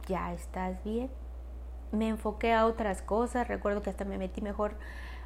ya 0.09 0.33
estás 0.33 0.83
bien. 0.83 1.09
Me 1.93 2.09
enfoqué 2.09 2.53
a 2.53 2.67
otras 2.67 3.01
cosas, 3.01 3.47
recuerdo 3.47 3.83
que 3.83 3.91
hasta 3.91 4.05
me 4.05 4.19
metí 4.19 4.41
mejor 4.41 4.75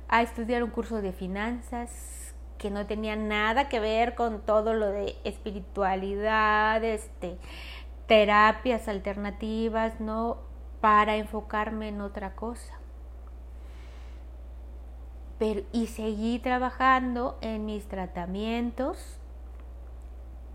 a 0.09 0.23
estudiar 0.23 0.63
un 0.63 0.71
curso 0.71 1.01
de 1.01 1.13
finanzas 1.13 2.35
que 2.59 2.71
no 2.71 2.87
tenía 2.87 3.17
nada 3.17 3.69
que 3.69 3.81
ver 3.81 4.15
con 4.15 4.41
todo 4.41 4.75
lo 4.75 4.87
de 4.87 5.17
espiritualidad, 5.25 6.83
este, 6.85 7.39
terapias 8.07 8.89
alternativas, 8.89 10.01
no 10.01 10.39
para 10.81 11.17
enfocarme 11.17 11.89
en 11.89 12.01
otra 12.01 12.35
cosa. 12.35 12.75
Pero, 15.39 15.63
y 15.73 15.89
seguí 15.89 16.39
trabajando 16.39 17.39
en 17.43 17.67
mis 17.67 17.87
tratamientos, 17.89 19.19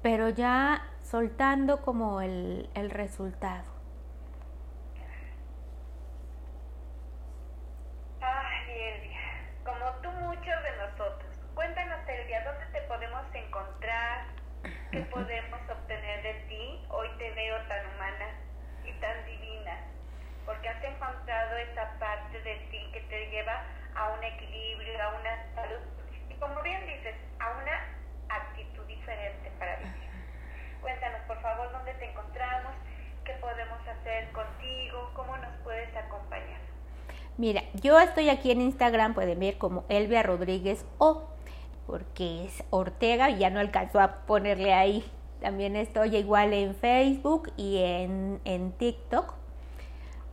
pero 0.02 0.30
ya 0.30 0.88
soltando 1.04 1.82
como 1.82 2.22
el, 2.22 2.70
el 2.74 2.90
resultado. 2.90 3.72
¿Qué 14.92 15.00
podemos 15.04 15.62
obtener 15.70 16.22
de 16.22 16.34
ti? 16.50 16.86
Hoy 16.90 17.08
te 17.18 17.32
veo 17.32 17.56
tan 17.70 17.96
humana 17.96 18.28
y 18.84 18.92
tan 19.00 19.26
divina, 19.26 19.78
porque 20.46 20.68
has 20.68 20.84
encontrado 20.84 21.56
esa 21.56 21.98
parte 21.98 22.42
de 22.42 22.56
ti 22.70 22.90
que 22.92 23.00
te 23.00 23.30
lleva 23.30 23.64
a 23.96 24.10
un 24.10 24.22
equilibrio, 24.22 25.02
a 25.02 25.18
una 25.18 25.56
salud 25.56 25.80
y 26.30 26.34
como 26.34 26.62
bien 26.62 26.86
dices, 26.88 27.16
a 27.40 27.52
una 27.52 27.88
actitud 28.36 28.86
diferente 28.86 29.50
para 29.58 29.78
vivir. 29.78 30.10
Cuéntanos 30.82 31.22
por 31.22 31.42
favor 31.42 31.72
dónde 31.72 31.94
te 31.94 32.10
encontramos, 32.10 32.74
qué 33.24 33.32
podemos 33.36 33.80
hacer 33.88 34.30
contigo, 34.34 35.10
cómo 35.16 35.38
nos 35.38 35.56
puedes 35.64 35.96
acompañar. 35.96 36.60
Mira, 37.38 37.62
yo 37.92 38.00
estoy 38.00 38.30
aquí 38.30 38.52
en 38.52 38.62
Instagram, 38.62 39.14
pueden 39.14 39.38
ver 39.38 39.58
como 39.58 39.84
Elvia 39.90 40.24
Rodríguez 40.24 40.86
o 40.98 41.24
porque 41.86 42.46
es 42.46 42.64
Ortega 42.70 43.30
y 43.30 43.40
ya 43.40 43.50
no 43.50 43.60
alcanzó 43.60 44.00
a 44.00 44.20
ponerle 44.26 44.74
ahí. 44.74 45.04
También 45.42 45.76
estoy 45.76 46.16
igual 46.16 46.54
en 46.54 46.74
Facebook 46.74 47.52
y 47.58 47.80
en, 47.80 48.40
en 48.46 48.72
TikTok. 48.72 49.34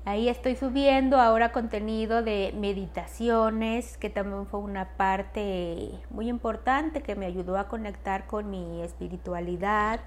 Ahí 0.05 0.29
estoy 0.29 0.55
subiendo 0.55 1.21
ahora 1.21 1.51
contenido 1.51 2.23
de 2.23 2.55
meditaciones, 2.57 3.99
que 3.99 4.09
también 4.09 4.47
fue 4.47 4.61
una 4.61 4.97
parte 4.97 5.91
muy 6.11 6.29
importante 6.29 7.03
que 7.03 7.17
me 7.17 7.27
ayudó 7.27 7.59
a 7.59 7.67
conectar 7.67 8.29
con 8.29 8.51
mi 8.51 8.83
espiritualidad, 8.83 9.99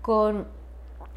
con, 0.00 0.48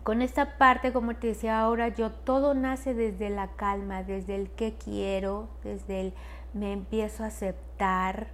con 0.10 0.24
esta 0.24 0.58
parte, 0.58 0.92
como 0.92 1.16
te 1.18 1.28
decía 1.28 1.60
ahora, 1.60 1.90
yo 1.90 2.10
todo 2.10 2.56
nace 2.56 2.96
desde 2.96 3.30
la 3.30 3.50
calma, 3.50 4.02
desde 4.02 4.34
el 4.34 4.50
que 4.50 4.74
quiero, 4.74 5.50
desde 5.64 6.02
el 6.02 6.14
me 6.52 6.74
empiezo 6.74 7.24
a 7.24 7.28
aceptar, 7.28 8.30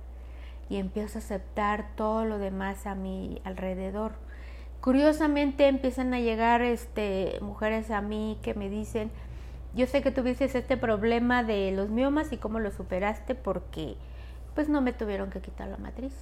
y 0.69 0.77
empiezo 0.77 1.17
a 1.17 1.21
aceptar 1.21 1.89
todo 1.97 2.23
lo 2.23 2.37
demás 2.37 2.87
a 2.87 2.95
mi 2.95 3.41
alrededor. 3.43 4.13
Curiosamente 4.79 5.67
empiezan 5.67 6.13
a 6.13 6.21
llegar 6.21 6.61
este, 6.61 7.39
mujeres 7.41 7.91
a 7.91 7.99
mí 7.99 8.39
que 8.41 8.53
me 8.53 8.69
dicen, 8.69 9.11
yo 9.73 9.85
sé 9.85 10.01
que 10.01 10.11
tuviste 10.11 10.45
este 10.45 10.77
problema 10.77 11.43
de 11.43 11.73
los 11.73 11.89
miomas 11.89 12.31
y 12.31 12.37
cómo 12.37 12.59
lo 12.59 12.71
superaste 12.71 13.35
porque 13.35 13.97
pues 14.53 14.69
no 14.69 14.79
me 14.79 14.93
tuvieron 14.93 15.29
que 15.29 15.41
quitar 15.41 15.67
la 15.67 15.75
matriz. 15.75 16.15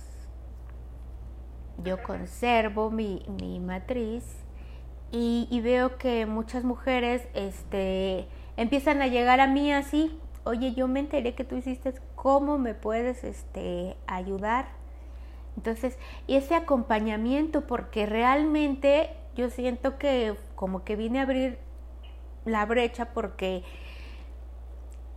Yo 1.83 2.01
conservo 2.01 2.89
mi, 2.89 3.23
mi 3.39 3.59
matriz 3.59 4.42
y, 5.13 5.47
y, 5.49 5.61
veo 5.61 5.97
que 5.97 6.25
muchas 6.25 6.63
mujeres 6.65 7.25
este, 7.33 8.27
empiezan 8.57 9.01
a 9.01 9.07
llegar 9.07 9.39
a 9.39 9.47
mí 9.47 9.71
así, 9.71 10.19
oye, 10.43 10.73
yo 10.73 10.87
me 10.87 10.99
enteré 10.99 11.35
que 11.35 11.43
tú 11.43 11.55
hiciste, 11.55 11.93
¿cómo 12.15 12.57
me 12.57 12.73
puedes 12.73 13.23
este, 13.23 13.95
ayudar? 14.07 14.69
Entonces, 15.55 15.97
ese 16.27 16.55
acompañamiento, 16.55 17.67
porque 17.67 18.05
realmente 18.05 19.11
yo 19.35 19.49
siento 19.49 19.97
que 19.97 20.35
como 20.55 20.83
que 20.83 20.95
vine 20.95 21.19
a 21.19 21.23
abrir 21.23 21.59
la 22.45 22.65
brecha 22.65 23.13
porque 23.13 23.63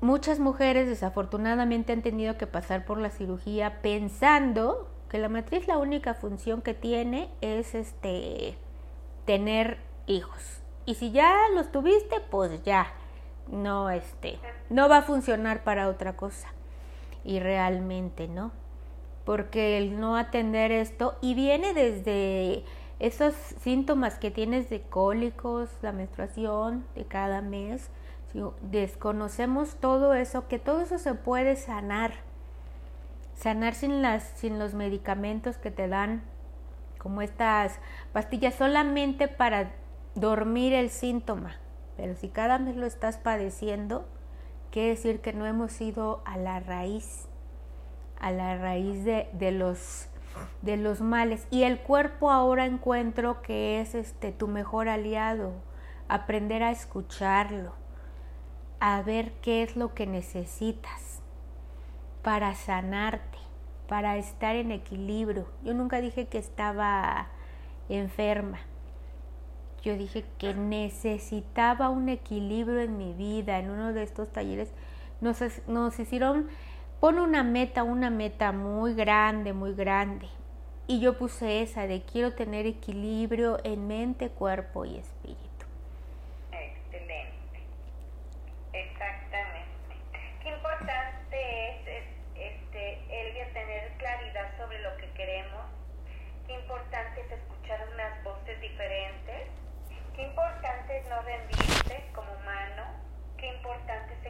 muchas 0.01 0.39
mujeres 0.39 0.87
desafortunadamente 0.87 1.93
han 1.93 2.03
tenido 2.03 2.37
que 2.37 2.47
pasar 2.47 2.85
por 2.85 2.99
la 2.99 3.11
cirugía 3.11 3.81
pensando 3.83 4.89
que 5.09 5.19
la 5.19 5.29
matriz 5.29 5.67
la 5.67 5.79
única 5.79 6.15
función 6.15 6.63
que 6.63 6.75
tiene 6.75 7.29
es 7.41 7.75
este 7.75 8.57
tener 9.25 9.79
hijos. 10.07 10.61
Y 10.85 10.95
si 10.95 11.11
ya 11.13 11.35
los 11.55 11.73
tuviste, 11.73 12.21
pues 12.31 12.63
ya, 12.63 12.93
no 13.49 13.91
este 13.91 14.39
no 14.71 14.89
va 14.89 14.99
a 14.99 15.03
funcionar 15.03 15.63
para 15.63 15.89
otra 15.89 16.17
cosa. 16.17 16.49
Y 17.25 17.41
realmente 17.41 18.29
no 18.29 18.53
porque 19.27 19.77
el 19.77 19.99
no 20.01 20.17
atender 20.17 20.71
esto 20.71 21.19
y 21.21 21.35
viene 21.35 21.75
desde 21.75 22.65
esos 23.01 23.35
síntomas 23.35 24.19
que 24.19 24.31
tienes 24.31 24.71
de 24.71 24.81
cólicos, 24.81 25.69
la 25.83 25.93
menstruación 25.93 26.87
de 26.95 27.05
cada 27.05 27.43
mes, 27.43 27.91
desconocemos 28.63 29.75
todo 29.77 30.15
eso, 30.15 30.47
que 30.47 30.61
todo 30.61 30.81
eso 30.81 30.99
se 30.99 31.15
puede 31.15 31.57
sanar, 31.57 32.13
sanar 33.35 33.75
sin 33.75 34.01
las 34.01 34.23
sin 34.37 34.61
los 34.61 34.75
medicamentos 34.75 35.59
que 35.59 35.73
te 35.73 35.89
dan 35.89 36.23
como 36.99 37.21
estas 37.21 37.81
pastillas 38.13 38.55
solamente 38.55 39.27
para 39.27 39.73
dormir 40.17 40.73
el 40.73 40.91
síntoma 40.91 41.57
pero 41.97 42.15
si 42.15 42.29
cada 42.29 42.59
mes 42.59 42.77
lo 42.77 42.87
estás 42.87 43.17
padeciendo, 43.17 44.07
quiere 44.71 44.91
decir 44.91 45.21
que 45.21 45.33
no 45.33 45.47
hemos 45.47 45.81
ido 45.81 46.23
a 46.25 46.37
la 46.37 46.61
raíz, 46.61 47.27
a 48.21 48.31
la 48.31 48.57
raíz 48.59 49.05
de, 49.05 49.29
de 49.33 49.53
los 49.53 50.09
de 50.61 50.77
los 50.77 51.01
males. 51.01 51.47
Y 51.51 51.63
el 51.63 51.79
cuerpo 51.79 52.31
ahora 52.31 52.67
encuentro 52.67 53.41
que 53.41 53.81
es 53.81 53.95
este 53.95 54.33
tu 54.33 54.49
mejor 54.49 54.89
aliado. 54.91 55.53
Aprender 56.09 56.63
a 56.63 56.71
escucharlo, 56.71 57.73
a 58.79 59.01
ver 59.01 59.33
qué 59.41 59.63
es 59.63 59.77
lo 59.77 59.95
que 59.95 60.07
necesitas 60.07 61.21
para 62.23 62.55
sanarte, 62.55 63.39
para 63.89 64.19
estar 64.19 64.57
en 64.57 64.73
equilibrio. 64.73 65.49
Yo 65.65 65.73
nunca 65.73 66.03
dije 66.03 66.27
que 66.27 66.37
estaba 66.37 67.29
enferma. 67.89 68.59
Yo 69.87 69.97
dije 69.97 70.25
que 70.39 70.53
necesitaba 70.53 71.91
un 71.91 72.09
equilibrio 72.09 72.81
en 72.81 72.99
mi 72.99 73.13
vida. 73.13 73.61
En 73.61 73.71
uno 73.71 73.93
de 73.93 74.03
estos 74.03 74.33
talleres 74.33 74.75
nos, 75.21 75.41
nos 75.69 75.97
hicieron, 76.01 76.49
pon 76.99 77.21
una 77.21 77.45
meta, 77.45 77.85
una 77.85 78.11
meta 78.11 78.51
muy 78.51 78.95
grande, 78.95 79.53
muy 79.53 79.75
grande. 79.75 80.27
Y 80.89 80.99
yo 80.99 81.17
puse 81.17 81.63
esa 81.63 81.87
de 81.87 82.03
quiero 82.03 82.33
tener 82.33 82.67
equilibrio 82.67 83.61
en 83.63 83.87
mente, 83.87 84.29
cuerpo 84.29 84.85
y 84.85 84.97
espíritu. 84.97 85.67
Excelente. 86.51 87.61
Exactamente. 88.73 89.95
Qué 90.43 90.49
importante 90.49 91.71
es, 91.97 92.05
este, 92.35 92.99
Elvia, 93.09 93.53
tener 93.53 93.93
claridad 93.99 94.51
sobre 94.59 94.81
lo 94.81 94.97
que 94.97 95.09
queremos. 95.13 95.63
Qué 96.49 96.55
importante 96.55 97.21
es 97.21 97.31
escuchar 97.31 97.87
unas 97.95 98.25
voces 98.25 98.61
diferentes. 98.61 99.47
Qué 100.17 100.23
importante 100.23 100.97
es 100.97 101.07
no 101.11 101.21
rendirse 101.21 102.03
como 102.15 102.33
humano. 102.33 102.85
Qué 103.37 103.49
importante 103.49 104.15
es 104.15 104.27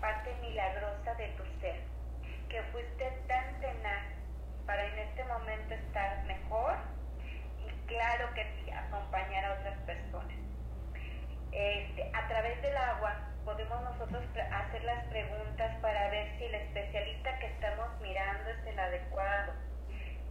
parte 0.00 0.34
milagrosa 0.40 1.14
de 1.14 1.28
tu 1.28 1.44
ser. 1.60 1.80
Que 2.48 2.62
fuiste 2.72 3.10
tan 3.28 3.60
tenaz 3.60 4.06
para 4.66 4.84
en 4.86 4.98
este 4.98 5.24
momento 5.24 5.74
estar 5.74 6.24
mejor 6.24 6.76
y 7.66 7.86
claro 7.86 8.32
que 8.34 8.44
sí, 8.44 8.70
acompañar 8.70 9.44
a 9.44 9.54
otras 9.54 9.78
personas. 9.80 10.36
Este, 11.52 12.10
a 12.14 12.28
través 12.28 12.60
del 12.62 12.76
agua 12.76 13.16
podemos 13.44 13.82
nosotros 13.82 14.22
hacer 14.52 14.84
las 14.84 15.04
preguntas 15.06 15.76
para 15.80 16.08
ver 16.10 16.38
si 16.38 16.44
el 16.44 16.54
especialista 16.54 17.38
que 17.38 17.46
estamos 17.46 17.88
mirando 18.00 18.50
es 18.50 18.66
el 18.66 18.78
adecuado, 18.78 19.52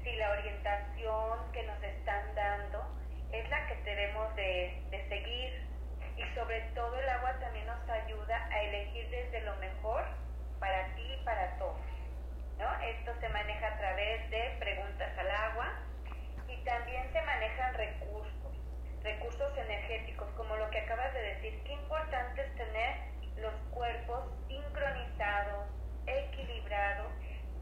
si 0.04 0.16
la 0.16 0.32
orientación 0.32 1.52
que 1.52 1.64
nos 1.64 1.84
están 1.84 2.36
dando 2.36 2.86
es 3.32 3.50
la 3.50 3.68
que 3.68 3.76
debemos 3.84 4.36
de, 4.36 4.82
de 4.92 5.10
seguir 5.10 5.69
y 6.20 6.36
sobre 6.36 6.62
todo 6.76 7.00
el 7.00 7.10
agua 7.10 7.34
también 7.40 7.66
nos 7.66 7.90
ayuda 7.90 8.48
a 8.52 8.62
elegir 8.62 9.10
desde 9.10 9.42
lo 9.42 9.56
mejor 9.56 10.04
para 10.60 10.94
ti 10.96 11.14
y 11.14 11.24
para 11.24 11.58
todos. 11.58 11.80
Esto 12.84 13.12
se 13.22 13.30
maneja 13.30 13.68
a 13.68 13.78
través 13.78 14.30
de 14.30 14.56
preguntas 14.60 15.18
al 15.18 15.32
agua 15.32 15.68
y 16.48 16.58
también 16.66 17.12
se 17.14 17.22
manejan 17.22 17.74
recursos, 17.74 18.54
recursos 19.02 19.58
energéticos, 19.58 20.28
como 20.36 20.58
lo 20.58 20.70
que 20.70 20.80
acabas 20.80 21.14
de 21.14 21.22
decir. 21.22 21.64
Qué 21.64 21.74
importante 21.74 22.42
es 22.42 22.56
tener 22.56 22.96
los 23.38 23.54
cuerpos 23.72 24.26
sincronizados, 24.48 25.68
equilibrados 26.06 27.12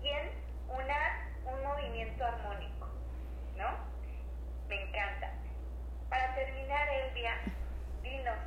y 0.01 0.07
en 0.07 0.31
una, 0.69 1.29
un 1.45 1.63
movimiento 1.63 2.25
armónico, 2.25 2.87
¿no? 3.55 3.69
Me 4.67 4.81
encanta. 4.81 5.31
Para 6.09 6.33
terminar, 6.33 6.87
Elvia, 6.89 7.33
dinos, 8.09 8.39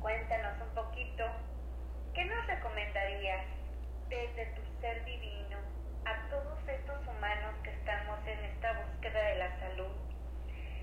cuéntanos 0.00 0.60
un 0.60 0.74
poquito, 0.74 1.24
¿qué 2.14 2.24
nos 2.24 2.46
recomendarías 2.46 3.46
desde 4.08 4.46
tu 4.56 4.62
ser 4.80 5.04
divino 5.04 5.58
a 6.04 6.28
todos 6.30 6.58
estos 6.68 7.00
humanos 7.06 7.54
que 7.62 7.70
estamos 7.70 8.18
en 8.26 8.44
esta 8.44 8.72
búsqueda 8.72 9.22
de 9.22 9.38
la 9.38 9.60
salud, 9.60 9.92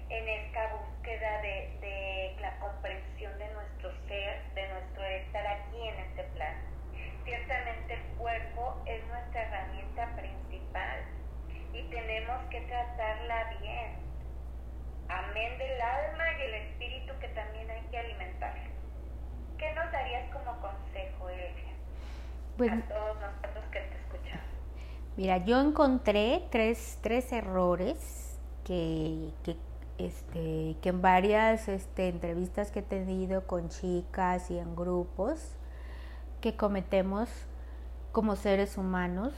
en 0.09 0.29
esta 0.29 0.75
búsqueda 0.75 1.41
de, 1.41 2.35
la 2.39 2.57
comprensión 2.59 3.37
de 3.37 3.47
nuestro 3.53 3.91
ser, 4.07 4.41
de 4.53 4.67
nuestro 4.69 5.03
estar 5.03 5.47
aquí 5.47 5.87
en 5.87 5.99
este 5.99 6.23
plano. 6.35 6.59
Ciertamente 7.25 7.93
el 7.93 8.03
cuerpo 8.17 8.81
es 8.85 9.05
nuestra 9.07 9.43
herramienta 9.43 10.15
principal 10.15 11.03
y 11.73 11.83
tenemos 11.89 12.43
que 12.49 12.61
tratarla 12.61 13.57
bien. 13.61 14.12
Amén 15.09 15.57
del 15.57 15.81
alma 15.81 16.23
y 16.39 16.41
el 16.43 16.53
espíritu 16.53 17.13
que 17.19 17.27
también 17.29 17.69
hay 17.69 17.81
que 17.91 17.97
alimentar. 17.97 18.53
¿Qué 19.57 19.73
nos 19.73 19.91
darías 19.91 20.31
como 20.33 20.59
consejo, 20.59 21.29
Elvia? 21.29 21.73
Pues, 22.57 22.71
a 22.71 22.81
todos 22.87 23.17
nosotros 23.19 23.65
que 23.71 23.79
te 23.79 23.95
escuchamos. 23.97 24.45
Mira, 25.17 25.37
yo 25.37 25.59
encontré 25.61 26.43
tres, 26.49 26.99
tres 27.01 27.31
errores 27.31 28.39
que, 28.63 29.31
que, 29.43 29.57
este, 29.97 30.75
que 30.81 30.89
en 30.89 31.01
varias 31.01 31.67
este, 31.67 32.07
entrevistas 32.07 32.71
que 32.71 32.79
he 32.79 32.83
tenido 32.83 33.45
con 33.45 33.69
chicas 33.69 34.49
y 34.49 34.57
en 34.57 34.75
grupos 34.75 35.55
que 36.41 36.55
cometemos 36.55 37.29
como 38.11 38.35
seres 38.35 38.77
humanos, 38.77 39.33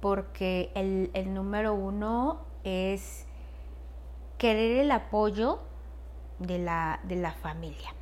porque 0.00 0.70
el, 0.74 1.10
el 1.14 1.34
número 1.34 1.74
uno 1.74 2.44
es 2.64 3.26
querer 4.42 4.78
el 4.78 4.90
apoyo 4.90 5.60
de 6.40 6.58
la, 6.58 6.98
de 7.04 7.14
la 7.14 7.30
familia 7.30 7.94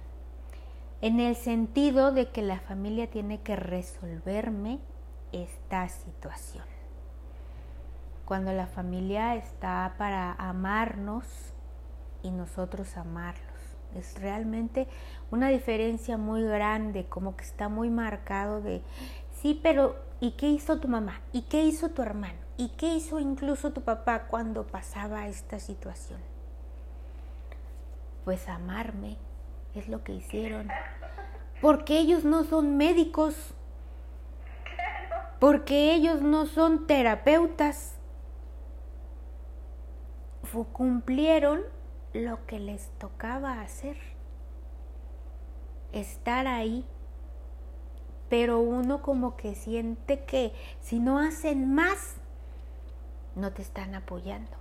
en 1.02 1.20
el 1.20 1.36
sentido 1.36 2.12
de 2.12 2.30
que 2.30 2.40
la 2.40 2.60
familia 2.60 3.10
tiene 3.10 3.42
que 3.42 3.56
resolverme 3.56 4.78
esta 5.32 5.86
situación. 5.90 6.64
Cuando 8.24 8.54
la 8.54 8.66
familia 8.66 9.36
está 9.36 9.96
para 9.98 10.32
amarnos 10.32 11.26
y 12.22 12.30
nosotros 12.30 12.96
amarlos. 12.96 13.44
Es 13.94 14.18
realmente 14.18 14.88
una 15.30 15.50
diferencia 15.50 16.16
muy 16.16 16.42
grande, 16.42 17.04
como 17.04 17.36
que 17.36 17.44
está 17.44 17.68
muy 17.68 17.90
marcado 17.90 18.62
de, 18.62 18.80
sí, 19.42 19.60
pero 19.62 19.96
¿y 20.20 20.30
qué 20.32 20.48
hizo 20.48 20.80
tu 20.80 20.88
mamá? 20.88 21.20
¿Y 21.34 21.42
qué 21.42 21.64
hizo 21.64 21.90
tu 21.90 22.00
hermano? 22.00 22.38
¿Y 22.56 22.68
qué 22.70 22.94
hizo 22.94 23.20
incluso 23.20 23.72
tu 23.72 23.82
papá 23.82 24.26
cuando 24.28 24.66
pasaba 24.66 25.26
esta 25.28 25.58
situación? 25.58 26.20
Pues 28.24 28.48
amarme, 28.48 29.16
es 29.74 29.88
lo 29.88 30.04
que 30.04 30.12
hicieron. 30.12 30.68
Porque 31.60 31.98
ellos 31.98 32.24
no 32.24 32.44
son 32.44 32.76
médicos. 32.76 33.54
Porque 35.38 35.94
ellos 35.94 36.22
no 36.22 36.46
son 36.46 36.86
terapeutas. 36.86 37.96
Cumplieron 40.72 41.60
lo 42.12 42.44
que 42.46 42.58
les 42.58 42.88
tocaba 42.98 43.60
hacer. 43.60 43.96
Estar 45.92 46.46
ahí. 46.46 46.84
Pero 48.28 48.60
uno 48.60 49.02
como 49.02 49.36
que 49.36 49.54
siente 49.54 50.24
que 50.24 50.52
si 50.80 50.98
no 51.00 51.18
hacen 51.18 51.72
más, 51.72 52.16
no 53.34 53.52
te 53.52 53.62
están 53.62 53.94
apoyando. 53.94 54.52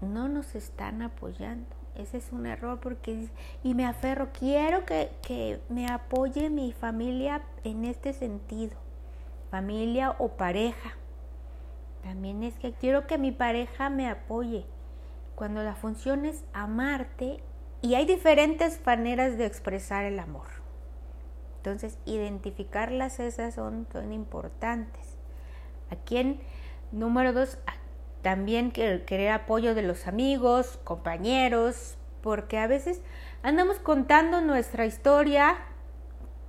No 0.00 0.28
nos 0.28 0.54
están 0.54 1.02
apoyando. 1.02 1.68
Ese 1.96 2.18
es 2.18 2.32
un 2.32 2.46
error 2.46 2.80
porque, 2.80 3.28
y 3.62 3.74
me 3.74 3.84
aferro, 3.84 4.30
quiero 4.32 4.86
que, 4.86 5.10
que 5.22 5.60
me 5.68 5.86
apoye 5.88 6.48
mi 6.48 6.72
familia 6.72 7.42
en 7.64 7.84
este 7.84 8.12
sentido, 8.12 8.76
familia 9.50 10.14
o 10.18 10.28
pareja. 10.28 10.96
También 12.02 12.42
es 12.42 12.54
que 12.54 12.72
quiero 12.72 13.06
que 13.06 13.18
mi 13.18 13.32
pareja 13.32 13.90
me 13.90 14.08
apoye. 14.08 14.64
Cuando 15.34 15.62
la 15.62 15.74
función 15.74 16.24
es 16.24 16.44
amarte, 16.52 17.42
y 17.82 17.94
hay 17.94 18.04
diferentes 18.04 18.84
maneras 18.84 19.38
de 19.38 19.46
expresar 19.46 20.04
el 20.04 20.18
amor. 20.18 20.48
Entonces, 21.56 21.98
identificarlas 22.04 23.20
esas 23.20 23.54
son, 23.54 23.86
son 23.92 24.12
importantes. 24.12 25.16
Aquí 25.90 26.18
en 26.18 26.40
número 26.92 27.32
dos, 27.32 27.58
también 28.22 28.70
querer 28.70 29.30
apoyo 29.30 29.74
de 29.74 29.82
los 29.82 30.06
amigos, 30.06 30.78
compañeros, 30.84 31.96
porque 32.22 32.58
a 32.58 32.66
veces 32.66 33.00
andamos 33.42 33.78
contando 33.78 34.40
nuestra 34.40 34.86
historia 34.86 35.56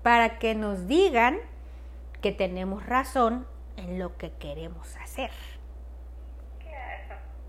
para 0.03 0.39
que 0.39 0.55
nos 0.55 0.87
digan 0.87 1.37
que 2.21 2.31
tenemos 2.31 2.85
razón 2.85 3.45
en 3.77 3.99
lo 3.99 4.17
que 4.17 4.31
queremos 4.31 4.95
hacer. 4.97 5.31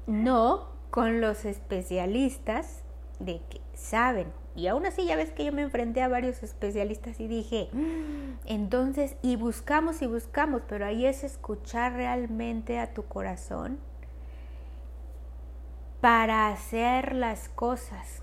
No 0.06 0.68
con 0.90 1.20
los 1.20 1.44
especialistas 1.44 2.82
de 3.18 3.40
que 3.48 3.60
saben. 3.74 4.41
Y 4.54 4.66
aún 4.66 4.84
así 4.84 5.06
ya 5.06 5.16
ves 5.16 5.30
que 5.32 5.44
yo 5.46 5.52
me 5.52 5.62
enfrenté 5.62 6.02
a 6.02 6.08
varios 6.08 6.42
especialistas 6.42 7.20
y 7.20 7.26
dije, 7.26 7.68
mm, 7.72 8.46
entonces, 8.46 9.16
y 9.22 9.36
buscamos 9.36 10.02
y 10.02 10.06
buscamos, 10.06 10.62
pero 10.68 10.84
ahí 10.84 11.06
es 11.06 11.24
escuchar 11.24 11.94
realmente 11.94 12.78
a 12.78 12.92
tu 12.92 13.04
corazón 13.04 13.78
para 16.02 16.48
hacer 16.48 17.14
las 17.14 17.48
cosas 17.48 18.22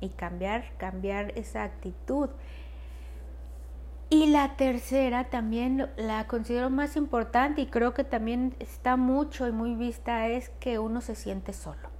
y 0.00 0.08
cambiar, 0.08 0.64
cambiar 0.78 1.32
esa 1.36 1.62
actitud. 1.62 2.30
Y 4.10 4.26
la 4.26 4.56
tercera 4.56 5.24
también 5.24 5.90
la 5.96 6.26
considero 6.26 6.70
más 6.70 6.96
importante 6.96 7.60
y 7.60 7.66
creo 7.66 7.92
que 7.92 8.04
también 8.04 8.56
está 8.58 8.96
mucho 8.96 9.46
y 9.46 9.52
muy 9.52 9.74
vista 9.74 10.26
es 10.28 10.48
que 10.60 10.78
uno 10.78 11.02
se 11.02 11.14
siente 11.14 11.52
solo. 11.52 11.90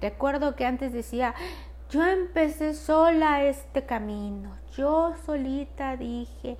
Recuerdo 0.00 0.54
que 0.54 0.64
antes 0.64 0.92
decía, 0.92 1.34
yo 1.90 2.04
empecé 2.04 2.74
sola 2.74 3.44
este 3.44 3.84
camino, 3.84 4.56
yo 4.76 5.14
solita 5.24 5.96
dije, 5.96 6.58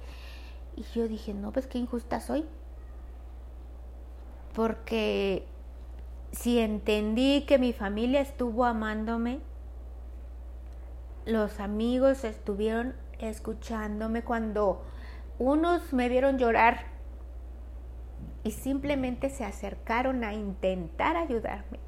y 0.76 0.82
yo 0.94 1.08
dije, 1.08 1.34
no, 1.34 1.52
pues 1.52 1.66
qué 1.66 1.78
injusta 1.78 2.20
soy. 2.20 2.44
Porque 4.54 5.44
si 6.32 6.58
entendí 6.58 7.44
que 7.46 7.58
mi 7.58 7.72
familia 7.72 8.20
estuvo 8.20 8.64
amándome, 8.64 9.40
los 11.24 11.60
amigos 11.60 12.24
estuvieron 12.24 12.94
escuchándome 13.18 14.22
cuando 14.22 14.82
unos 15.38 15.92
me 15.92 16.08
vieron 16.08 16.38
llorar 16.38 16.84
y 18.44 18.52
simplemente 18.52 19.28
se 19.28 19.44
acercaron 19.44 20.24
a 20.24 20.34
intentar 20.34 21.16
ayudarme. 21.16 21.80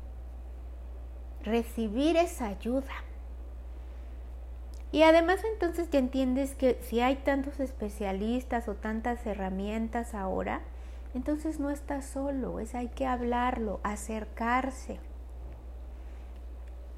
Recibir 1.44 2.16
esa 2.16 2.48
ayuda. 2.48 2.92
Y 4.90 5.02
además 5.02 5.40
entonces 5.44 5.90
ya 5.90 5.98
entiendes 5.98 6.54
que 6.54 6.78
si 6.82 7.00
hay 7.00 7.16
tantos 7.16 7.60
especialistas 7.60 8.68
o 8.68 8.74
tantas 8.74 9.26
herramientas 9.26 10.14
ahora, 10.14 10.62
entonces 11.14 11.60
no 11.60 11.70
estás 11.70 12.06
solo, 12.06 12.60
es 12.60 12.74
hay 12.74 12.88
que 12.88 13.06
hablarlo, 13.06 13.80
acercarse 13.82 15.00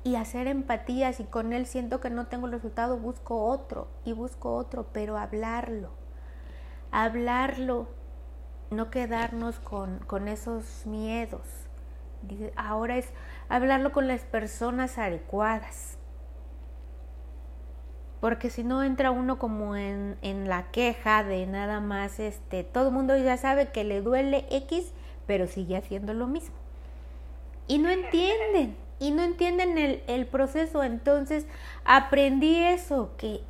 y 0.05 0.17
hacer 0.17 0.47
empatía. 0.47 1.13
Si 1.13 1.25
con 1.25 1.53
él 1.53 1.67
siento 1.67 2.01
que 2.01 2.11
no 2.11 2.27
tengo 2.27 2.47
el 2.47 2.53
resultado, 2.53 2.97
busco 2.97 3.45
otro 3.45 3.89
y 4.05 4.13
busco 4.13 4.55
otro, 4.55 4.87
pero 4.93 5.17
hablarlo. 5.17 5.91
Hablarlo, 6.93 7.89
no 8.71 8.91
quedarnos 8.91 9.59
con, 9.61 9.99
con 10.01 10.29
esos 10.29 10.87
miedos. 10.87 11.47
Ahora 12.57 12.99
es 12.99 13.09
hablarlo 13.49 13.93
con 13.93 14.07
las 14.09 14.23
personas 14.23 14.99
adecuadas. 14.99 16.00
Porque 18.21 18.51
si 18.51 18.65
no 18.65 18.83
entra 18.83 19.11
uno 19.11 19.39
como 19.39 19.77
en, 19.77 20.17
en 20.21 20.49
la 20.49 20.71
queja 20.71 21.25
de 21.25 21.47
nada 21.47 21.81
más, 21.81 22.21
este, 22.21 22.65
todo 22.65 22.89
el 22.89 22.95
mundo 22.95 23.17
ya 23.17 23.37
sabe 23.39 23.69
que 23.69 23.83
le 23.83 24.03
duele 24.03 24.45
X, 24.51 24.93
pero 25.27 25.47
sigue 25.47 25.77
haciendo 25.77 26.13
lo 26.13 26.27
mismo. 26.27 26.55
Y 27.67 27.79
no 27.79 27.89
entienden 27.89 28.77
y 28.99 29.13
no 29.13 29.23
entienden 29.23 29.79
el, 29.79 30.03
el 30.07 30.27
proceso. 30.27 30.85
Entonces 30.85 31.47
aprendí 31.85 32.57
eso, 32.57 33.13
que 33.17 33.41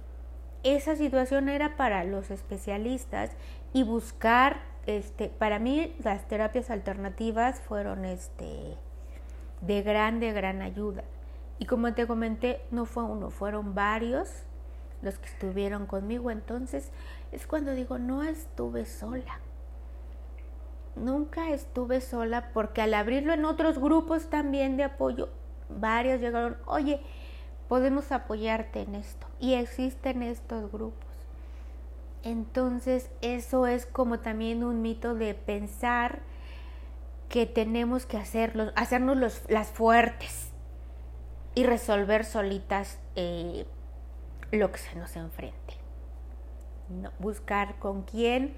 esa 0.63 0.95
situación 0.95 1.49
era 1.49 1.77
para 1.77 2.05
los 2.05 2.31
especialistas 2.31 3.33
y 3.73 3.83
buscar, 3.83 4.61
este, 4.87 5.29
para 5.29 5.59
mí 5.59 5.95
las 6.03 6.29
terapias 6.29 6.71
alternativas 6.71 7.61
fueron 7.61 8.05
este, 8.05 8.77
de 9.61 9.83
gran, 9.83 10.21
de 10.21 10.33
gran 10.33 10.63
ayuda. 10.63 11.03
Y 11.59 11.67
como 11.67 11.93
te 11.93 12.07
comenté, 12.07 12.61
no 12.71 12.87
fue 12.87 13.03
uno, 13.03 13.31
fueron 13.31 13.75
varios 13.75 14.45
los 15.03 15.19
que 15.19 15.29
estuvieron 15.29 15.87
conmigo. 15.87 16.31
Entonces 16.31 16.91
es 17.33 17.47
cuando 17.47 17.73
digo, 17.73 17.99
no 17.99 18.23
estuve 18.23 18.85
sola. 18.87 19.41
Nunca 20.97 21.51
estuve 21.51 22.01
sola 22.01 22.51
porque 22.53 22.83
al 22.83 22.95
abrirlo 22.95 23.33
en 23.33 23.45
otros 23.45 23.79
grupos 23.79 24.29
también 24.29 24.77
de 24.77 24.85
apoyo, 24.85 25.29
varios 25.69 26.21
llegaron, 26.21 26.57
oye, 26.67 27.01
podemos 27.69 28.11
apoyarte 28.13 28.83
en 28.83 28.97
esto. 28.97 29.27
Y 29.39 29.55
existen 29.55 30.23
estos 30.23 30.71
grupos. 30.71 31.07
Entonces, 32.23 33.11
eso 33.23 33.67
es 33.67 33.87
como 33.87 34.21
también 34.21 34.65
un 34.65 34.83
mito 34.83 35.15
de 35.15 35.35
pensar 35.35 36.21
que 37.29 37.47
tenemos 37.47 38.07
que 38.07 38.19
hacerlos, 38.19 38.73
hacernos 38.75 39.17
los, 39.17 39.43
las 39.49 39.69
fuertes 39.69 40.51
y 41.55 41.65
resolver 41.65 42.25
solitas 42.25 42.99
eh, 43.15 43.67
lo 44.53 44.73
que 44.73 44.79
se 44.79 44.97
nos 44.97 45.17
enfrente. 45.17 45.75
Buscar 47.19 47.79
con 47.79 48.03
quién 48.03 48.55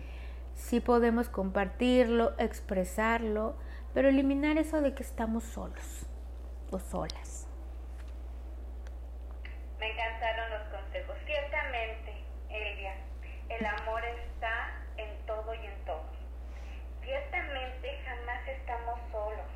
sí 0.54 0.80
podemos 0.80 1.28
compartirlo, 1.28 2.32
expresarlo, 2.38 3.56
pero 3.92 4.08
eliminar 4.08 4.58
eso 4.58 4.80
de 4.80 4.94
que 4.94 5.02
estamos 5.02 5.44
solos 5.44 6.06
solas. 6.80 7.46
Me 9.78 9.90
encantaron 9.90 10.50
los 10.50 10.62
consejos. 10.68 11.16
Ciertamente, 11.26 12.24
Elvia, 12.48 12.94
el 13.48 13.66
amor 13.66 14.02
está 14.04 14.70
en 14.96 15.26
todo 15.26 15.54
y 15.54 15.66
en 15.66 15.84
todo. 15.84 16.04
Ciertamente 17.02 17.98
jamás 18.04 18.48
estamos 18.48 19.00
solos. 19.10 19.50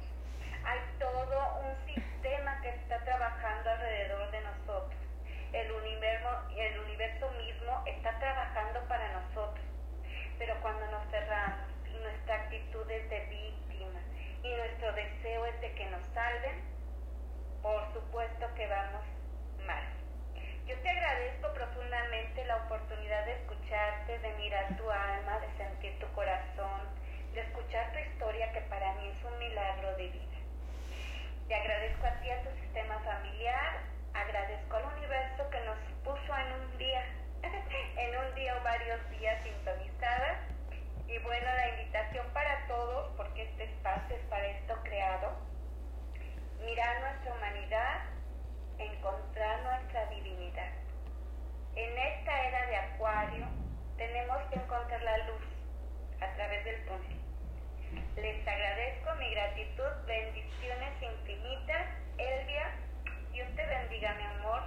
Hay 0.64 0.80
todo 0.98 1.60
un 1.62 1.94
sistema 1.94 2.60
que 2.60 2.70
está 2.70 2.98
trabajando 3.04 3.70
alrededor 3.70 4.30
de 4.32 4.40
nosotros. 4.40 5.00
El 5.52 5.70
universo, 5.70 6.28
el 6.56 6.78
universo 6.80 7.30
mismo 7.38 7.82
está 7.86 8.18
trabajando 8.18 8.80
para 8.88 9.20
nosotros. 9.20 9.64
Pero 10.38 10.54
cuando 10.60 10.86
nos 10.90 11.06
cerramos 11.10 11.68
y 11.86 11.96
nuestra 11.98 12.34
actitud 12.36 12.90
es 12.90 13.08
de 13.08 13.20
víctima 13.26 14.00
y 14.42 14.54
nuestro 14.54 14.92
deseo 14.92 15.46
es 15.46 15.60
de 15.60 15.72
que 15.72 15.86
nos 15.86 16.04
salven, 16.14 16.62
por 17.62 17.92
supuesto 17.92 18.46
que 18.54 18.66
vamos 18.66 19.04
mal. 19.66 19.84
Yo 20.66 20.76
te 20.80 20.88
agradezco 20.88 21.52
profundamente 21.54 22.44
la 22.44 22.56
oportunidad 22.56 23.24
de 23.24 23.32
escucharte, 23.34 24.18
de 24.18 24.32
mirar 24.34 24.76
tu 24.76 24.90
alma, 24.90 25.38
de 25.40 25.50
sentir 25.56 25.98
tu 25.98 26.06
corazón, 26.12 26.82
de 27.32 27.40
escuchar 27.40 27.92
tu 27.92 27.98
historia 27.98 28.52
que 28.52 28.60
para 28.62 28.92
mí 28.94 29.08
es 29.08 29.24
un 29.24 29.38
milagro 29.38 29.96
de 29.96 30.08
vida. 30.08 30.38
Te 31.48 31.54
agradezco 31.54 32.06
a 32.06 32.20
ti, 32.20 32.30
a 32.30 32.42
tu 32.42 32.50
sistema 32.60 32.98
familiar, 33.00 33.78
agradezco 34.12 34.76
al 34.76 34.84
universo 34.96 35.48
que 35.50 35.60
nos 35.60 35.78
puso 36.02 36.36
en 36.36 36.52
un 36.60 36.78
día, 36.78 37.04
en 37.96 38.16
un 38.16 38.34
día 38.34 38.56
o 38.58 38.64
varios 38.64 39.10
días 39.10 39.42
sintonizadas. 39.42 40.38
Y 41.08 41.18
bueno, 41.18 41.46
la 41.46 41.68
invitación 41.78 42.26
para 42.32 42.66
todos, 42.66 43.12
porque 43.16 43.42
este 43.42 43.64
espacio 43.64 44.16
es 44.16 44.22
para 44.24 44.46
esto 44.46 44.74
creado, 44.82 45.32
mirar 46.64 47.00
nuestra 47.00 47.34
humanidad, 47.34 48.00
encontrar 48.78 49.62
nuestra 49.62 50.06
divinidad. 50.06 50.72
En 51.76 51.98
esta 51.98 52.48
era 52.48 52.66
de 52.66 52.76
Acuario 52.76 53.46
tenemos 53.96 54.38
que 54.50 54.56
encontrar 54.56 55.02
la 55.02 55.18
luz 55.18 55.42
a 56.20 56.34
través 56.34 56.64
del 56.64 56.84
túnel. 56.86 57.16
Les 58.16 58.48
agradezco 58.48 59.14
mi 59.16 59.30
gratitud, 59.30 60.06
bendiciones 60.06 61.02
infinitas, 61.02 61.86
Elvia. 62.18 62.72
Dios 63.32 63.48
te 63.54 63.66
bendiga, 63.66 64.14
mi 64.14 64.24
amor. 64.24 64.62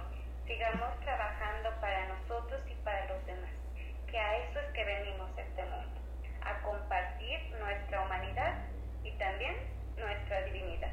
Sigamos 0.50 0.98
trabajando 1.04 1.70
para 1.80 2.08
nosotros 2.08 2.60
y 2.68 2.74
para 2.82 3.06
los 3.06 3.24
demás, 3.24 3.52
que 4.10 4.18
a 4.18 4.36
eso 4.38 4.58
es 4.58 4.66
que 4.72 4.84
venimos 4.84 5.30
a 5.38 5.42
este 5.42 5.62
mundo, 5.62 6.00
a 6.44 6.60
compartir 6.62 7.38
nuestra 7.60 8.02
humanidad 8.02 8.54
y 9.04 9.12
también 9.12 9.54
nuestra 9.96 10.42
divinidad. 10.42 10.90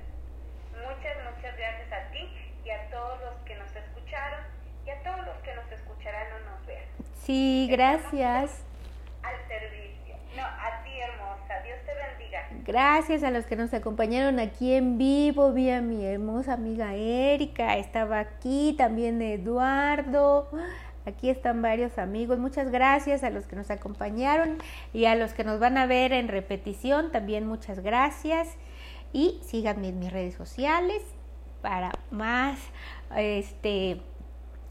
Muchas, 0.73 1.17
muchas 1.23 1.57
gracias 1.57 1.91
a 1.91 2.11
ti 2.11 2.29
y 2.63 2.69
a 2.69 2.87
todos 2.91 3.19
los 3.19 3.33
que 3.45 3.55
nos 3.55 3.75
escucharon 3.75 4.41
y 4.85 4.91
a 4.91 5.01
todos 5.01 5.25
los 5.25 5.37
que 5.37 5.55
nos 5.55 5.71
escucharán 5.71 6.33
o 6.33 6.39
nos 6.51 6.65
vean. 6.67 6.85
Sí, 7.15 7.67
gracias. 7.71 8.63
Al 9.23 9.47
servicio. 9.47 10.17
No, 10.35 10.45
a 10.45 10.83
ti 10.83 10.99
hermosa. 10.99 11.61
Dios 11.63 11.79
te 11.83 11.95
bendiga. 11.95 12.47
Gracias 12.67 13.23
a 13.23 13.31
los 13.31 13.45
que 13.45 13.55
nos 13.55 13.73
acompañaron 13.73 14.39
aquí 14.39 14.73
en 14.73 14.97
vivo. 14.97 15.53
Vi 15.53 15.69
a 15.71 15.81
mi 15.81 16.05
hermosa 16.05 16.53
amiga 16.53 16.95
Erika. 16.95 17.77
Estaba 17.77 18.19
aquí 18.19 18.75
también 18.77 19.21
Eduardo. 19.21 20.49
Aquí 21.05 21.29
están 21.29 21.61
varios 21.61 21.97
amigos. 21.97 22.37
Muchas 22.37 22.69
gracias 22.69 23.23
a 23.23 23.29
los 23.29 23.45
que 23.45 23.55
nos 23.55 23.71
acompañaron 23.71 24.57
y 24.93 25.05
a 25.05 25.15
los 25.15 25.33
que 25.33 25.45
nos 25.45 25.61
van 25.61 25.77
a 25.77 25.85
ver 25.85 26.11
en 26.11 26.27
repetición. 26.27 27.11
También 27.11 27.47
muchas 27.47 27.79
gracias 27.79 28.49
y 29.13 29.39
síganme 29.43 29.87
en 29.87 29.99
mis 29.99 30.11
redes 30.11 30.35
sociales 30.35 31.01
para 31.61 31.91
más 32.11 32.59
este 33.15 34.01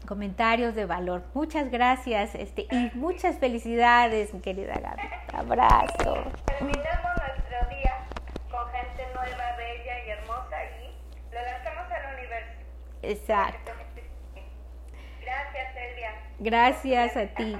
comentarios 0.07 0.75
de 0.75 0.85
valor. 0.85 1.23
Muchas 1.33 1.69
gracias 1.71 2.35
este 2.35 2.67
y 2.71 2.91
muchas 2.95 3.37
felicidades, 3.39 4.33
mi 4.33 4.39
querida 4.39 4.75
Gaby. 4.75 5.01
Abrazo. 5.33 6.23
Terminamos 6.45 7.11
nuestro 7.17 7.69
día 7.69 8.05
con 8.49 8.69
gente 8.71 9.07
nueva, 9.13 9.55
bella 9.57 10.05
y 10.05 10.09
hermosa 10.09 10.57
y 10.81 11.33
lo 11.33 11.41
lanzamos 11.41 11.91
al 11.91 12.15
universo. 12.15 12.51
Exacto. 13.07 13.71
Gracias, 15.21 15.75
Elvia. 15.75 16.11
Gracias 16.39 17.17
a 17.17 17.27
ti. 17.27 17.57